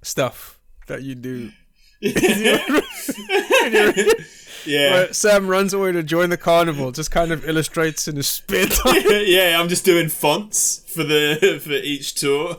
stuff 0.03 0.61
that 0.87 1.03
you 1.03 1.17
do? 1.17 1.51
yeah, 2.01 2.65
Where 4.67 5.13
Sam 5.13 5.47
runs 5.49 5.73
away 5.73 5.93
to 5.93 6.03
join 6.03 6.31
the 6.31 6.37
carnival, 6.37 6.93
just 6.93 7.11
kind 7.11 7.33
of 7.33 7.49
illustrates 7.49 8.09
in 8.09 8.17
a 8.19 8.23
spare 8.23 8.67
time. 8.69 9.03
yeah. 9.07 9.59
I'm 9.61 9.69
just 9.69 9.85
doing 9.85 10.09
fonts 10.09 10.85
for 10.93 11.05
the 11.05 11.61
for 11.65 11.73
each 11.73 12.15
tour. 12.15 12.57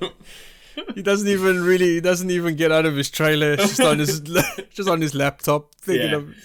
he 0.96 1.02
doesn't 1.02 1.28
even 1.28 1.62
really. 1.64 1.96
He 1.96 2.02
doesn't 2.02 2.32
even 2.32 2.56
get 2.56 2.72
out 2.72 2.86
of 2.86 2.96
his 2.96 3.10
trailer. 3.10 3.54
It's 3.54 3.64
just 3.78 3.82
on 3.82 4.00
his 4.00 4.20
just 4.72 4.90
on 4.90 5.02
his 5.02 5.14
laptop 5.16 5.76
thinking 5.76 6.10
Yeah. 6.12 6.16
of. 6.18 6.36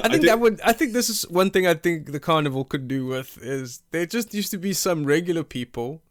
I 0.00 0.08
think 0.08 0.22
do- 0.22 0.26
that 0.26 0.40
would. 0.40 0.60
I 0.62 0.72
think 0.72 0.92
this 0.92 1.08
is 1.08 1.22
one 1.30 1.50
thing 1.50 1.66
I 1.68 1.74
think 1.74 2.10
the 2.10 2.18
carnival 2.20 2.64
could 2.64 2.88
do 2.88 3.06
with 3.06 3.38
is 3.40 3.82
there 3.92 4.06
just 4.06 4.34
used 4.34 4.50
to 4.50 4.58
be 4.58 4.72
some 4.72 5.04
regular 5.04 5.44
people. 5.44 6.02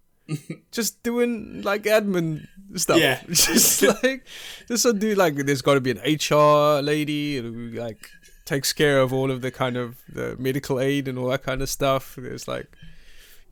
just 0.71 1.03
doing 1.03 1.61
like 1.63 1.83
admin 1.83 2.47
stuff. 2.75 2.97
Yeah. 2.97 3.21
just 3.27 3.81
like 4.03 4.23
just 4.69 4.85
a 4.85 4.93
dude 4.93 5.17
like 5.17 5.35
there's 5.35 5.61
got 5.61 5.73
to 5.73 5.81
be 5.81 5.91
an 5.91 5.97
HR 5.97 6.81
lady 6.81 7.41
like 7.41 8.09
takes 8.45 8.73
care 8.73 8.99
of 8.99 9.13
all 9.13 9.31
of 9.31 9.41
the 9.41 9.51
kind 9.51 9.77
of 9.77 9.97
the 10.09 10.35
medical 10.37 10.79
aid 10.79 11.07
and 11.07 11.17
all 11.17 11.29
that 11.29 11.43
kind 11.43 11.61
of 11.61 11.69
stuff. 11.69 12.15
There's 12.17 12.47
like, 12.47 12.67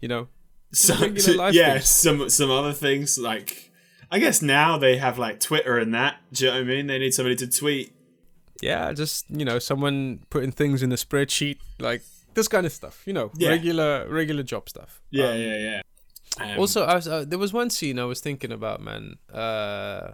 you 0.01 0.07
know, 0.07 0.27
So, 0.73 0.93
yeah, 1.51 1.73
things. 1.73 1.85
some 1.87 2.29
some 2.29 2.49
other 2.51 2.73
things 2.73 3.17
like 3.17 3.71
I 4.11 4.19
guess 4.19 4.41
now 4.41 4.77
they 4.77 4.97
have 4.97 5.17
like 5.17 5.39
Twitter 5.39 5.77
and 5.77 5.93
that. 5.93 6.15
Do 6.33 6.45
you 6.45 6.51
know 6.51 6.57
what 6.57 6.63
I 6.63 6.67
mean? 6.67 6.87
They 6.87 6.99
need 6.99 7.13
somebody 7.13 7.35
to 7.37 7.47
tweet. 7.47 7.93
yeah, 8.61 8.93
just 8.93 9.25
you 9.29 9.45
know, 9.45 9.59
someone 9.59 10.19
putting 10.29 10.51
things 10.51 10.83
in 10.83 10.91
a 10.91 10.95
spreadsheet, 10.95 11.57
like 11.79 12.01
this 12.33 12.47
kind 12.47 12.65
of 12.65 12.71
stuff. 12.71 13.03
You 13.05 13.13
know, 13.13 13.31
Yeah. 13.37 13.49
regular 13.49 14.07
regular 14.09 14.43
job 14.43 14.69
stuff. 14.69 15.01
Yeah, 15.09 15.29
Um, 15.31 15.39
yeah, 15.39 15.57
yeah. 15.57 15.81
Um, 16.39 16.59
Also, 16.59 16.83
I 16.85 16.95
was 16.95 17.07
uh, 17.07 17.25
there 17.27 17.39
was 17.39 17.51
one 17.53 17.69
scene 17.69 17.99
I 17.99 18.05
was 18.05 18.19
thinking 18.21 18.51
about, 18.51 18.81
man. 18.81 19.15
Uh, 19.33 20.13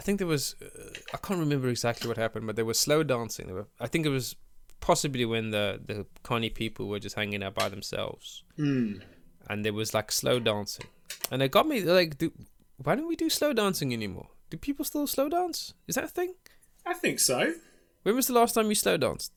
I 0.00 0.02
think 0.02 0.16
there 0.16 0.26
was 0.26 0.54
uh, 0.62 0.88
I 1.12 1.18
can't 1.18 1.38
remember 1.38 1.68
exactly 1.68 2.08
what 2.08 2.16
happened, 2.16 2.46
but 2.46 2.56
there 2.56 2.64
was 2.64 2.78
slow 2.80 3.02
dancing. 3.02 3.48
There 3.48 3.54
were, 3.54 3.66
I 3.78 3.86
think 3.86 4.06
it 4.06 4.08
was 4.08 4.34
possibly 4.80 5.26
when 5.26 5.50
the 5.50 5.78
the 5.84 6.06
carny 6.22 6.48
people 6.48 6.88
were 6.88 6.98
just 6.98 7.16
hanging 7.16 7.42
out 7.42 7.54
by 7.54 7.68
themselves, 7.68 8.42
mm, 8.58 9.02
and 9.50 9.62
there 9.62 9.74
was 9.74 9.92
like 9.92 10.10
slow 10.10 10.40
dancing, 10.40 10.86
and 11.30 11.42
it 11.42 11.50
got 11.50 11.68
me 11.68 11.82
like, 11.82 12.16
do, 12.16 12.32
why 12.82 12.94
don't 12.94 13.08
we 13.08 13.14
do 13.14 13.28
slow 13.28 13.52
dancing 13.52 13.92
anymore? 13.92 14.28
Do 14.48 14.56
people 14.56 14.86
still 14.86 15.06
slow 15.06 15.28
dance? 15.28 15.74
Is 15.86 15.96
that 15.96 16.04
a 16.04 16.08
thing? 16.08 16.34
I 16.86 16.94
think 16.94 17.20
so. 17.20 17.52
When 18.02 18.16
was 18.16 18.26
the 18.28 18.32
last 18.32 18.54
time 18.54 18.70
you 18.70 18.74
slow 18.76 18.96
danced? 18.96 19.32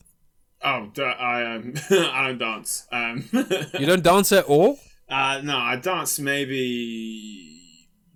Oh, 0.64 0.90
I 0.98 1.44
um, 1.56 1.74
I 1.90 2.28
don't 2.28 2.38
dance. 2.38 2.88
Um, 2.90 3.28
You 3.78 3.86
don't 3.86 4.02
dance 4.02 4.32
at 4.32 4.46
all? 4.46 4.80
uh, 5.10 5.42
no, 5.44 5.58
I 5.58 5.76
dance 5.76 6.20
maybe 6.20 7.60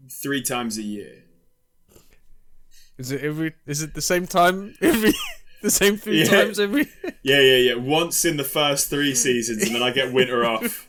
three 0.09 0.41
times 0.41 0.77
a 0.77 0.83
year. 0.83 1.16
Is 2.97 3.11
it 3.11 3.21
every? 3.23 3.53
Is 3.65 3.81
it 3.81 3.93
the 3.93 4.01
same 4.01 4.27
time 4.27 4.75
every? 4.81 5.13
The 5.59 5.71
same 5.71 5.97
three 5.97 6.19
Yeah. 6.19 6.29
times 6.29 6.59
every? 6.59 6.87
Yeah, 7.23 7.39
yeah, 7.41 7.57
yeah. 7.57 7.73
Once 7.73 8.23
in 8.25 8.37
the 8.37 8.43
first 8.43 8.89
three 8.91 9.15
seasons, 9.15 9.63
and 9.63 9.73
then 9.73 9.81
I 9.81 9.89
get 9.89 10.13
winter 10.13 10.45
off. 10.45 10.87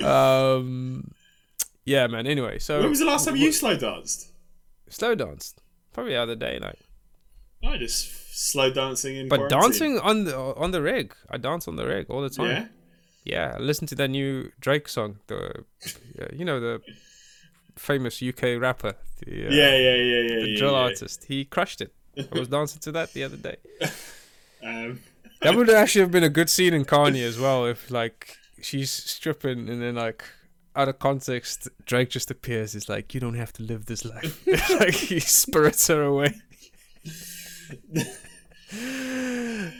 um, 0.02 1.10
yeah, 1.84 2.06
man. 2.06 2.26
Anyway, 2.26 2.58
so 2.58 2.80
when 2.80 2.90
was 2.90 2.98
the 2.98 3.06
last 3.06 3.24
time 3.24 3.36
you 3.36 3.50
slow 3.50 3.76
danced? 3.76 4.30
slow 4.90 5.14
danced? 5.14 5.60
Probably 5.92 6.12
the 6.12 6.18
other 6.20 6.36
day, 6.36 6.58
like. 6.60 6.78
I 7.64 7.78
just 7.78 8.10
slow 8.50 8.70
dancing 8.72 9.16
in. 9.16 9.28
But 9.28 9.48
quarantine. 9.48 9.60
dancing 9.94 9.98
on 10.00 10.24
the 10.24 10.36
on 10.36 10.70
the 10.72 10.82
rig, 10.82 11.14
I 11.30 11.38
dance 11.38 11.66
on 11.66 11.76
the 11.76 11.86
rig 11.86 12.10
all 12.10 12.20
the 12.20 12.30
time. 12.30 12.46
Yeah. 12.50 12.66
Yeah, 13.24 13.54
I 13.56 13.58
listen 13.58 13.86
to 13.88 13.94
that 13.96 14.08
new 14.08 14.50
Drake 14.60 14.88
song. 14.88 15.18
The, 15.28 15.64
uh, 16.20 16.26
you 16.32 16.44
know 16.44 16.58
the 16.60 16.80
famous 17.76 18.20
UK 18.22 18.60
rapper, 18.60 18.96
the, 19.26 19.46
uh, 19.46 19.50
Yeah, 19.50 19.76
yeah, 19.76 19.94
yeah, 19.94 20.20
yeah. 20.20 20.40
the 20.40 20.48
yeah, 20.50 20.58
drill 20.58 20.72
yeah. 20.72 20.78
artist. 20.78 21.24
He 21.24 21.44
crushed 21.44 21.80
it. 21.80 21.92
I 22.18 22.38
was 22.38 22.48
dancing 22.48 22.80
to 22.80 22.92
that 22.92 23.12
the 23.12 23.24
other 23.24 23.36
day. 23.36 23.56
Um, 24.64 25.00
That 25.40 25.56
would 25.56 25.68
actually 25.70 26.02
have 26.02 26.12
been 26.12 26.22
a 26.22 26.28
good 26.28 26.48
scene 26.48 26.72
in 26.72 26.84
Carny 26.84 27.20
as 27.24 27.36
well 27.36 27.66
if 27.66 27.90
like 27.90 28.36
she's 28.60 28.92
stripping 28.92 29.68
and 29.68 29.82
then 29.82 29.96
like 29.96 30.22
out 30.76 30.88
of 30.88 31.00
context 31.00 31.68
Drake 31.84 32.10
just 32.10 32.30
appears. 32.30 32.74
He's 32.74 32.88
like, 32.88 33.12
"You 33.12 33.18
don't 33.18 33.34
have 33.34 33.52
to 33.54 33.64
live 33.64 33.86
this 33.86 34.04
life." 34.04 34.40
like 34.78 34.94
he 34.94 35.18
spirits 35.18 35.88
her 35.88 36.02
away. 36.04 36.34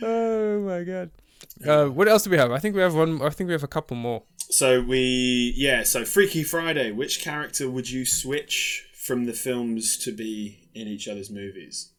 oh 0.03 0.61
my 0.67 0.83
god. 0.85 1.11
Uh, 1.67 1.87
what 1.87 2.09
else 2.09 2.25
do 2.25 2.31
we 2.31 2.39
have? 2.39 2.51
I 2.51 2.59
think 2.59 2.75
we 2.75 2.81
have 2.83 2.95
one. 2.95 3.23
I 3.23 3.31
think 3.31 3.47
we 3.47 3.53
have 3.53 3.63
a 3.63 3.69
couple 3.69 3.97
more. 3.97 4.23
so 4.37 4.81
we, 4.83 5.53
yeah. 5.57 5.83
So 5.85 6.05
Freaky 6.05 6.43
Friday. 6.43 6.91
Which 6.91 7.21
character 7.23 7.71
would 7.71 7.89
you 7.91 8.05
switch 8.05 8.87
from 9.03 9.25
the 9.25 9.33
films 9.33 9.97
to 9.97 10.13
be 10.13 10.69
in 10.75 10.87
each 10.87 11.09
other's 11.09 11.29
movies? 11.29 11.91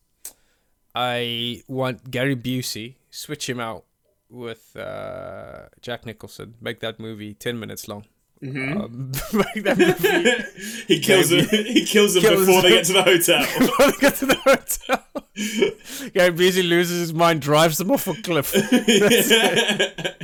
I 0.95 1.61
want 1.67 2.09
Gary 2.09 2.35
Busey. 2.35 2.95
Switch 3.09 3.49
him 3.49 3.59
out 3.59 3.83
with 4.29 4.75
uh, 4.77 5.67
Jack 5.81 6.05
Nicholson. 6.05 6.55
Make 6.61 6.79
that 6.79 6.99
movie 6.99 7.33
ten 7.33 7.59
minutes 7.59 7.87
long. 7.87 8.05
Mm-hmm. 8.43 8.77
Um, 8.81 9.11
make 9.55 9.63
that 9.63 9.77
movie 9.77 10.85
he 10.87 10.99
kills 10.99 11.29
them. 11.29 11.45
He 11.45 11.85
kills 11.85 12.13
them 12.13 12.23
Kills 12.23 12.39
before 12.45 12.61
they 12.61 12.69
get 12.71 12.85
to 12.85 12.93
the 12.93 13.03
hotel. 13.03 13.39
before 13.59 13.91
they 13.91 13.97
get 13.99 14.15
to 14.15 14.25
the 14.25 14.35
hotel. 14.35 16.11
Gary 16.13 16.31
Busey 16.31 16.67
loses 16.67 16.99
his 16.99 17.13
mind, 17.13 17.41
drives 17.41 17.77
them 17.77 17.89
off 17.91 18.05
a 18.07 18.13
cliff. 18.21 18.53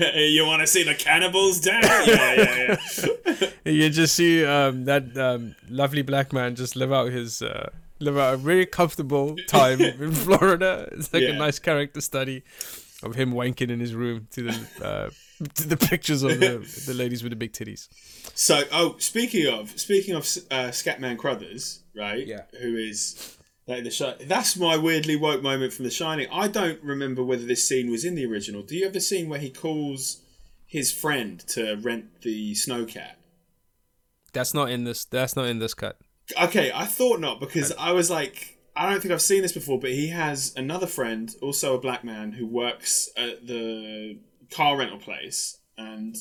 you 0.06 0.46
want 0.46 0.62
to 0.62 0.68
see 0.68 0.84
the 0.84 0.96
cannibals, 0.98 1.60
Dan? 1.62 1.82
Yeah, 1.84 2.34
yeah, 2.34 2.76
yeah. 3.66 3.72
you 3.72 3.90
just 3.90 4.16
see 4.16 4.46
um, 4.46 4.86
that 4.86 5.18
um, 5.18 5.56
lovely 5.70 6.02
black 6.02 6.34
man 6.34 6.56
just 6.56 6.76
live 6.76 6.92
out 6.92 7.12
his 7.12 7.42
uh, 7.42 7.70
live 8.00 8.18
out 8.18 8.34
a 8.36 8.38
very 8.38 8.66
comfortable 8.66 9.36
time 9.48 9.82
in 9.82 10.12
Florida. 10.14 10.90
It's 10.92 11.14
like 11.14 11.24
Yeah. 11.24 11.30
a 11.30 11.38
nice 11.38 11.60
character 11.60 12.02
study 12.02 12.44
of 13.02 13.16
him 13.16 13.32
wanking 13.32 13.70
in 13.72 13.80
his 13.80 13.96
room 13.96 14.28
to 14.32 14.44
the 14.44 14.86
uh, 14.86 15.10
the 15.56 15.78
pictures 15.78 16.24
of 16.24 16.40
the, 16.40 16.84
the 16.86 16.94
ladies 16.94 17.24
with 17.24 17.32
the 17.32 17.36
big 17.36 17.54
titties. 17.54 17.88
So, 18.36 18.64
oh, 18.72 18.98
speaking 18.98 19.48
of 19.48 19.80
speaking 19.80 20.14
of 20.16 20.24
uh, 20.52 20.70
Scatman 20.72 21.18
Crothers, 21.18 21.84
right? 21.96 22.26
Yeah. 22.28 22.44
Who 22.60 22.76
is 22.76 23.38
like 23.66 23.84
the 23.84 23.92
shi 23.92 24.12
That's 24.22 24.58
my 24.58 24.76
weirdly 24.76 25.16
woke 25.16 25.42
moment 25.42 25.72
from 25.72 25.86
The 25.86 25.92
Shining. 25.92 26.28
I 26.32 26.48
don't 26.48 26.84
remember 26.84 27.24
whether 27.24 27.46
this 27.46 27.68
scene 27.68 27.90
was 27.90 28.04
in 28.04 28.16
the 28.16 28.26
original. 28.26 28.64
Do 28.64 28.76
you 28.76 28.84
have 28.84 28.94
the 28.94 29.02
scene 29.02 29.30
where 29.30 29.40
he 29.40 29.50
calls 29.50 30.22
his 30.66 30.92
friend 30.92 31.40
to 31.48 31.76
rent 31.76 32.22
the 32.22 32.54
snowcat? 32.54 33.14
That's 34.34 34.54
not 34.54 34.70
in 34.70 34.84
this. 34.84 35.06
That's 35.06 35.36
not 35.36 35.46
in 35.46 35.60
this 35.60 35.74
cut. 35.74 35.98
Okay, 36.40 36.72
I 36.74 36.86
thought 36.86 37.20
not 37.20 37.40
because 37.40 37.72
I 37.80 37.92
was 37.94 38.10
like, 38.10 38.58
I 38.76 38.90
don't 38.90 39.02
think 39.02 39.14
I've 39.14 39.22
seen 39.22 39.42
this 39.42 39.54
before, 39.54 39.80
but 39.80 39.92
he 39.92 40.08
has 40.10 40.54
another 40.56 40.86
friend, 40.86 41.34
also 41.42 41.76
a 41.76 41.80
black 41.80 42.04
man, 42.04 42.34
who 42.34 42.46
works 42.46 43.10
at 43.18 43.48
the 43.48 44.20
car 44.52 44.78
rental 44.78 44.98
place. 44.98 45.58
And 45.78 46.16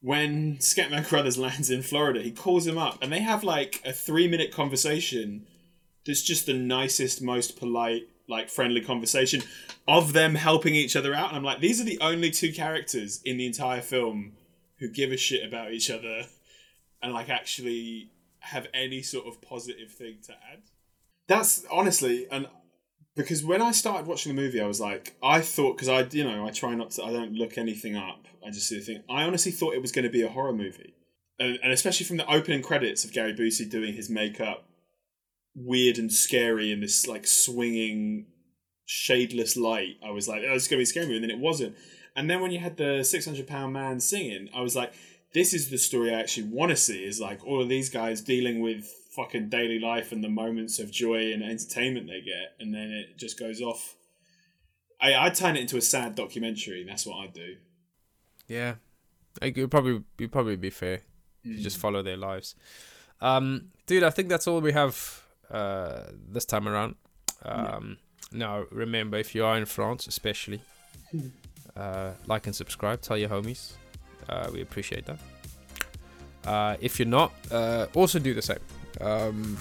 when 0.00 0.56
Scatman 0.58 1.06
Crothers 1.06 1.38
lands 1.38 1.70
in 1.70 1.82
Florida, 1.82 2.22
he 2.22 2.30
calls 2.30 2.66
him 2.66 2.78
up 2.78 2.98
and 3.02 3.12
they 3.12 3.20
have 3.20 3.44
like 3.44 3.80
a 3.84 3.92
three 3.92 4.28
minute 4.28 4.52
conversation 4.52 5.46
that's 6.06 6.22
just 6.22 6.46
the 6.46 6.54
nicest, 6.54 7.22
most 7.22 7.58
polite, 7.58 8.08
like 8.28 8.48
friendly 8.48 8.80
conversation 8.80 9.42
of 9.86 10.12
them 10.12 10.34
helping 10.34 10.74
each 10.74 10.96
other 10.96 11.14
out. 11.14 11.28
And 11.28 11.36
I'm 11.36 11.44
like, 11.44 11.60
these 11.60 11.80
are 11.80 11.84
the 11.84 12.00
only 12.00 12.30
two 12.30 12.52
characters 12.52 13.20
in 13.24 13.36
the 13.36 13.46
entire 13.46 13.80
film 13.80 14.32
who 14.78 14.88
give 14.88 15.12
a 15.12 15.16
shit 15.16 15.46
about 15.46 15.72
each 15.72 15.90
other 15.90 16.22
and 17.02 17.12
like 17.12 17.28
actually 17.28 18.10
have 18.40 18.66
any 18.72 19.02
sort 19.02 19.26
of 19.26 19.40
positive 19.42 19.90
thing 19.90 20.18
to 20.26 20.32
add. 20.32 20.62
That's 21.26 21.64
honestly, 21.70 22.26
and 22.30 22.48
because 23.22 23.44
when 23.44 23.62
I 23.62 23.72
started 23.72 24.06
watching 24.06 24.34
the 24.34 24.40
movie, 24.40 24.60
I 24.60 24.66
was 24.66 24.80
like, 24.80 25.16
I 25.22 25.40
thought 25.40 25.76
because 25.76 25.88
I, 25.88 26.02
you 26.10 26.24
know, 26.24 26.46
I 26.46 26.50
try 26.50 26.74
not 26.74 26.90
to, 26.92 27.04
I 27.04 27.12
don't 27.12 27.32
look 27.32 27.58
anything 27.58 27.96
up. 27.96 28.26
I 28.46 28.50
just 28.50 28.68
see 28.68 28.78
the 28.78 28.84
thing. 28.84 29.02
I 29.08 29.24
honestly 29.24 29.52
thought 29.52 29.74
it 29.74 29.82
was 29.82 29.92
going 29.92 30.04
to 30.04 30.10
be 30.10 30.22
a 30.22 30.28
horror 30.28 30.52
movie, 30.52 30.94
and, 31.38 31.58
and 31.62 31.72
especially 31.72 32.06
from 32.06 32.16
the 32.16 32.30
opening 32.30 32.62
credits 32.62 33.04
of 33.04 33.12
Gary 33.12 33.34
Busey 33.34 33.68
doing 33.68 33.94
his 33.94 34.10
makeup, 34.10 34.64
weird 35.54 35.98
and 35.98 36.12
scary 36.12 36.70
in 36.72 36.80
this 36.80 37.06
like 37.06 37.26
swinging, 37.26 38.26
shadeless 38.88 39.56
light. 39.56 39.96
I 40.04 40.10
was 40.10 40.28
like, 40.28 40.42
oh, 40.48 40.54
it's 40.54 40.68
going 40.68 40.78
to 40.78 40.82
be 40.82 40.84
scary 40.84 41.14
and 41.14 41.24
then 41.24 41.30
it 41.30 41.38
wasn't. 41.38 41.76
And 42.16 42.28
then 42.28 42.40
when 42.40 42.50
you 42.50 42.58
had 42.58 42.76
the 42.76 43.04
six 43.04 43.24
hundred 43.24 43.46
pound 43.46 43.72
man 43.72 44.00
singing, 44.00 44.48
I 44.54 44.60
was 44.62 44.74
like, 44.76 44.92
this 45.32 45.54
is 45.54 45.70
the 45.70 45.78
story 45.78 46.12
I 46.12 46.20
actually 46.20 46.48
want 46.48 46.70
to 46.70 46.76
see. 46.76 47.04
Is 47.04 47.20
like 47.20 47.44
all 47.46 47.62
of 47.62 47.68
these 47.68 47.88
guys 47.88 48.20
dealing 48.20 48.60
with 48.60 48.92
fucking 49.10 49.48
daily 49.48 49.78
life 49.78 50.12
and 50.12 50.22
the 50.22 50.28
moments 50.28 50.78
of 50.78 50.90
joy 50.90 51.32
and 51.32 51.42
entertainment 51.42 52.06
they 52.06 52.20
get, 52.20 52.54
and 52.58 52.72
then 52.74 52.90
it 52.90 53.18
just 53.18 53.38
goes 53.38 53.60
off. 53.60 53.96
I 55.00 55.14
I'd 55.14 55.34
turn 55.34 55.56
it 55.56 55.60
into 55.60 55.76
a 55.76 55.80
sad 55.82 56.14
documentary. 56.14 56.84
That's 56.84 57.06
what 57.06 57.16
I'd 57.24 57.32
do. 57.34 57.56
Yeah, 58.46 58.74
it 59.42 59.56
would 59.56 59.70
probably 59.70 60.02
it'd 60.18 60.32
probably 60.32 60.56
be 60.56 60.70
fair. 60.70 61.00
You 61.42 61.58
just 61.58 61.78
follow 61.78 62.02
their 62.02 62.18
lives. 62.18 62.54
Um, 63.20 63.70
dude, 63.86 64.02
I 64.02 64.10
think 64.10 64.28
that's 64.28 64.46
all 64.46 64.60
we 64.60 64.72
have 64.72 65.22
uh, 65.50 66.02
this 66.28 66.44
time 66.44 66.68
around. 66.68 66.96
Um, 67.42 67.96
Now, 68.32 68.66
remember, 68.70 69.16
if 69.18 69.34
you 69.34 69.44
are 69.44 69.56
in 69.58 69.64
France, 69.64 70.06
especially, 70.06 70.60
uh, 71.76 72.12
like 72.26 72.46
and 72.46 72.54
subscribe. 72.54 73.00
Tell 73.00 73.16
your 73.18 73.28
homies. 73.30 73.72
Uh, 74.28 74.50
we 74.52 74.60
appreciate 74.60 75.06
that. 75.06 75.18
Uh, 76.44 76.76
if 76.80 76.98
you're 76.98 77.08
not, 77.08 77.32
uh, 77.50 77.86
also 77.94 78.18
do 78.18 78.34
the 78.34 78.42
same. 78.42 78.58
Um, 79.00 79.56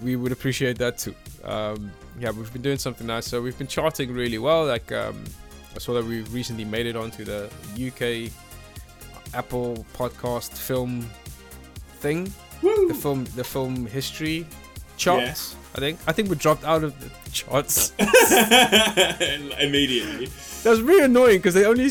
we 0.00 0.16
would 0.16 0.32
appreciate 0.32 0.78
that 0.78 0.98
too. 0.98 1.14
Um, 1.44 1.92
yeah, 2.18 2.30
we've 2.30 2.52
been 2.52 2.62
doing 2.62 2.78
something 2.78 3.06
nice. 3.06 3.26
So 3.26 3.40
we've 3.40 3.56
been 3.56 3.66
charting 3.66 4.12
really 4.12 4.38
well. 4.38 4.66
Like 4.66 4.90
um, 4.92 5.24
I 5.74 5.78
saw 5.78 5.94
that 5.94 6.04
we 6.04 6.22
recently 6.22 6.64
made 6.64 6.86
it 6.86 6.96
onto 6.96 7.24
the 7.24 7.50
UK 7.76 8.32
Apple 9.34 9.86
podcast 9.94 10.52
film 10.52 11.08
thing. 12.00 12.32
Woo! 12.62 12.88
The 12.88 12.94
film, 12.94 13.24
the 13.36 13.44
film 13.44 13.86
history 13.86 14.46
charts. 15.02 15.56
I 15.74 15.78
think. 15.80 15.98
I 16.06 16.12
think 16.12 16.28
we 16.28 16.36
dropped 16.36 16.64
out 16.64 16.84
of 16.84 16.92
the 17.00 17.08
charts. 17.30 17.92
Immediately. 19.60 20.26
That's 20.62 20.80
really 20.80 21.04
annoying 21.04 21.38
because 21.38 21.54
they 21.54 21.64
only. 21.64 21.86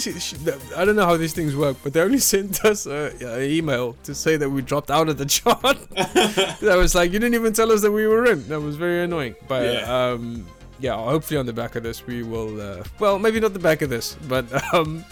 I 0.78 0.86
don't 0.86 0.96
know 0.96 1.06
how 1.06 1.18
these 1.18 1.34
things 1.34 1.56
work, 1.56 1.78
but 1.84 1.94
they 1.94 2.02
only 2.02 2.20
sent 2.34 2.64
us 2.64 2.86
a, 2.86 3.12
a 3.22 3.42
email 3.50 3.94
to 4.04 4.16
say 4.16 4.38
that 4.38 4.50
we 4.50 4.62
dropped 4.62 4.90
out 4.92 5.10
of 5.10 5.18
the 5.18 5.26
chart. 5.26 5.62
that 5.90 6.76
was 6.78 6.96
like 6.96 7.12
you 7.12 7.20
didn't 7.20 7.36
even 7.36 7.54
tell 7.54 7.72
us 7.72 7.82
that 7.82 7.92
we 7.92 8.08
were 8.08 8.26
in. 8.26 8.48
That 8.48 8.62
was 8.62 8.76
very 8.78 9.04
annoying. 9.04 9.36
But 9.48 9.74
Yeah. 9.74 10.12
um, 10.12 10.46
yeah, 10.80 10.96
hopefully 10.96 11.40
on 11.40 11.46
the 11.46 11.54
back 11.54 11.76
of 11.76 11.84
this 11.84 12.06
we 12.08 12.24
will. 12.24 12.60
Uh, 12.62 12.84
well, 13.00 13.20
maybe 13.20 13.40
not 13.40 13.54
the 13.54 13.60
back 13.60 13.82
of 13.82 13.90
this, 13.90 14.16
but 14.28 14.46
um, 14.74 15.04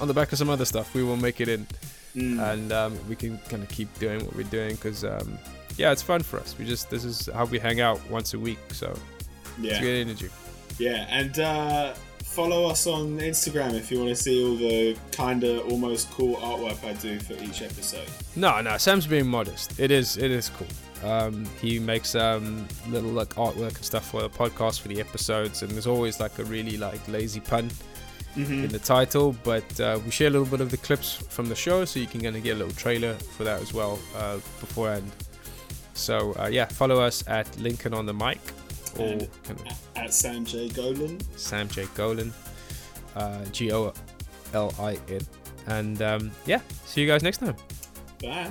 on 0.00 0.08
the 0.08 0.14
back 0.14 0.32
of 0.32 0.38
some 0.38 0.50
other 0.50 0.64
stuff 0.64 0.92
we 0.94 1.02
will 1.04 1.16
make 1.16 1.40
it 1.40 1.48
in, 1.48 1.66
Mm. 2.16 2.40
and 2.52 2.72
um, 2.72 2.98
we 3.10 3.14
can 3.14 3.36
kind 3.50 3.62
of 3.62 3.68
keep 3.68 3.92
doing 3.98 4.24
what 4.24 4.34
we're 4.34 4.42
doing 4.44 4.74
because 4.76 5.04
um, 5.04 5.38
yeah, 5.76 5.92
it's 5.92 6.02
fun 6.02 6.22
for 6.22 6.38
us. 6.40 6.56
We 6.58 6.64
just 6.64 6.90
this 6.90 7.04
is 7.04 7.28
how 7.34 7.44
we 7.46 7.58
hang 7.58 7.80
out 7.80 8.00
once 8.10 8.34
a 8.34 8.38
week, 8.38 8.58
so 8.68 8.96
it's 9.20 9.28
yeah. 9.58 9.80
good 9.80 10.06
energy. 10.06 10.28
Yeah, 10.78 11.06
and 11.08 11.38
uh, 11.38 11.94
follow 12.24 12.68
us 12.68 12.86
on 12.86 13.18
Instagram 13.18 13.74
if 13.74 13.90
you 13.90 13.98
want 13.98 14.10
to 14.10 14.16
see 14.16 14.44
all 14.44 14.56
the 14.56 14.96
kind 15.12 15.42
of 15.42 15.66
almost 15.70 16.10
cool 16.10 16.36
artwork 16.36 16.84
I 16.84 16.92
do 16.94 17.18
for 17.18 17.32
each 17.42 17.62
episode. 17.62 18.08
No, 18.36 18.60
no, 18.60 18.76
Sam's 18.76 19.06
being 19.06 19.26
modest. 19.26 19.80
It 19.80 19.90
is, 19.90 20.18
it 20.18 20.30
is 20.30 20.50
cool. 20.50 20.66
Um, 21.10 21.46
he 21.62 21.78
makes 21.78 22.14
um, 22.14 22.66
little 22.88 23.10
like 23.10 23.30
artwork 23.36 23.76
and 23.76 23.84
stuff 23.84 24.10
for 24.10 24.20
the 24.22 24.28
podcast 24.28 24.80
for 24.80 24.88
the 24.88 25.00
episodes, 25.00 25.62
and 25.62 25.70
there's 25.70 25.86
always 25.86 26.20
like 26.20 26.38
a 26.38 26.44
really 26.44 26.76
like 26.76 27.06
lazy 27.08 27.40
pun 27.40 27.70
Mm-hmm. 28.36 28.64
in 28.64 28.68
the 28.68 28.78
title. 28.78 29.34
But 29.44 29.80
uh, 29.80 29.98
we 30.04 30.10
share 30.10 30.26
a 30.26 30.30
little 30.30 30.46
bit 30.46 30.60
of 30.60 30.70
the 30.70 30.76
clips 30.76 31.14
from 31.14 31.48
the 31.48 31.54
show, 31.54 31.86
so 31.86 31.98
you 31.98 32.06
can 32.06 32.20
kind 32.20 32.36
of 32.36 32.42
get 32.42 32.56
a 32.56 32.58
little 32.58 32.74
trailer 32.74 33.14
for 33.14 33.44
that 33.44 33.62
as 33.62 33.72
well 33.72 33.98
uh, 34.14 34.34
beforehand. 34.60 35.10
So 35.96 36.34
uh, 36.38 36.46
yeah, 36.52 36.66
follow 36.66 37.00
us 37.00 37.24
at 37.26 37.48
Lincoln 37.58 37.94
on 37.94 38.04
the 38.06 38.12
mic 38.14 38.38
or 38.98 39.06
And- 39.06 39.28
kind 39.44 39.60
of 39.60 39.66
At 39.96 40.12
Sam 40.12 40.44
J. 40.44 40.68
Golin. 40.68 41.20
Sam 41.36 41.68
J 41.68 41.84
Golin, 41.96 42.30
uh, 43.16 43.44
G 43.46 43.72
O 43.72 43.92
L 44.52 44.72
I 44.78 44.98
N, 45.08 45.20
and 45.66 46.00
um, 46.02 46.30
yeah, 46.46 46.60
see 46.84 47.00
you 47.00 47.06
guys 47.06 47.22
next 47.22 47.38
time. 47.38 47.56
Bye. 48.22 48.50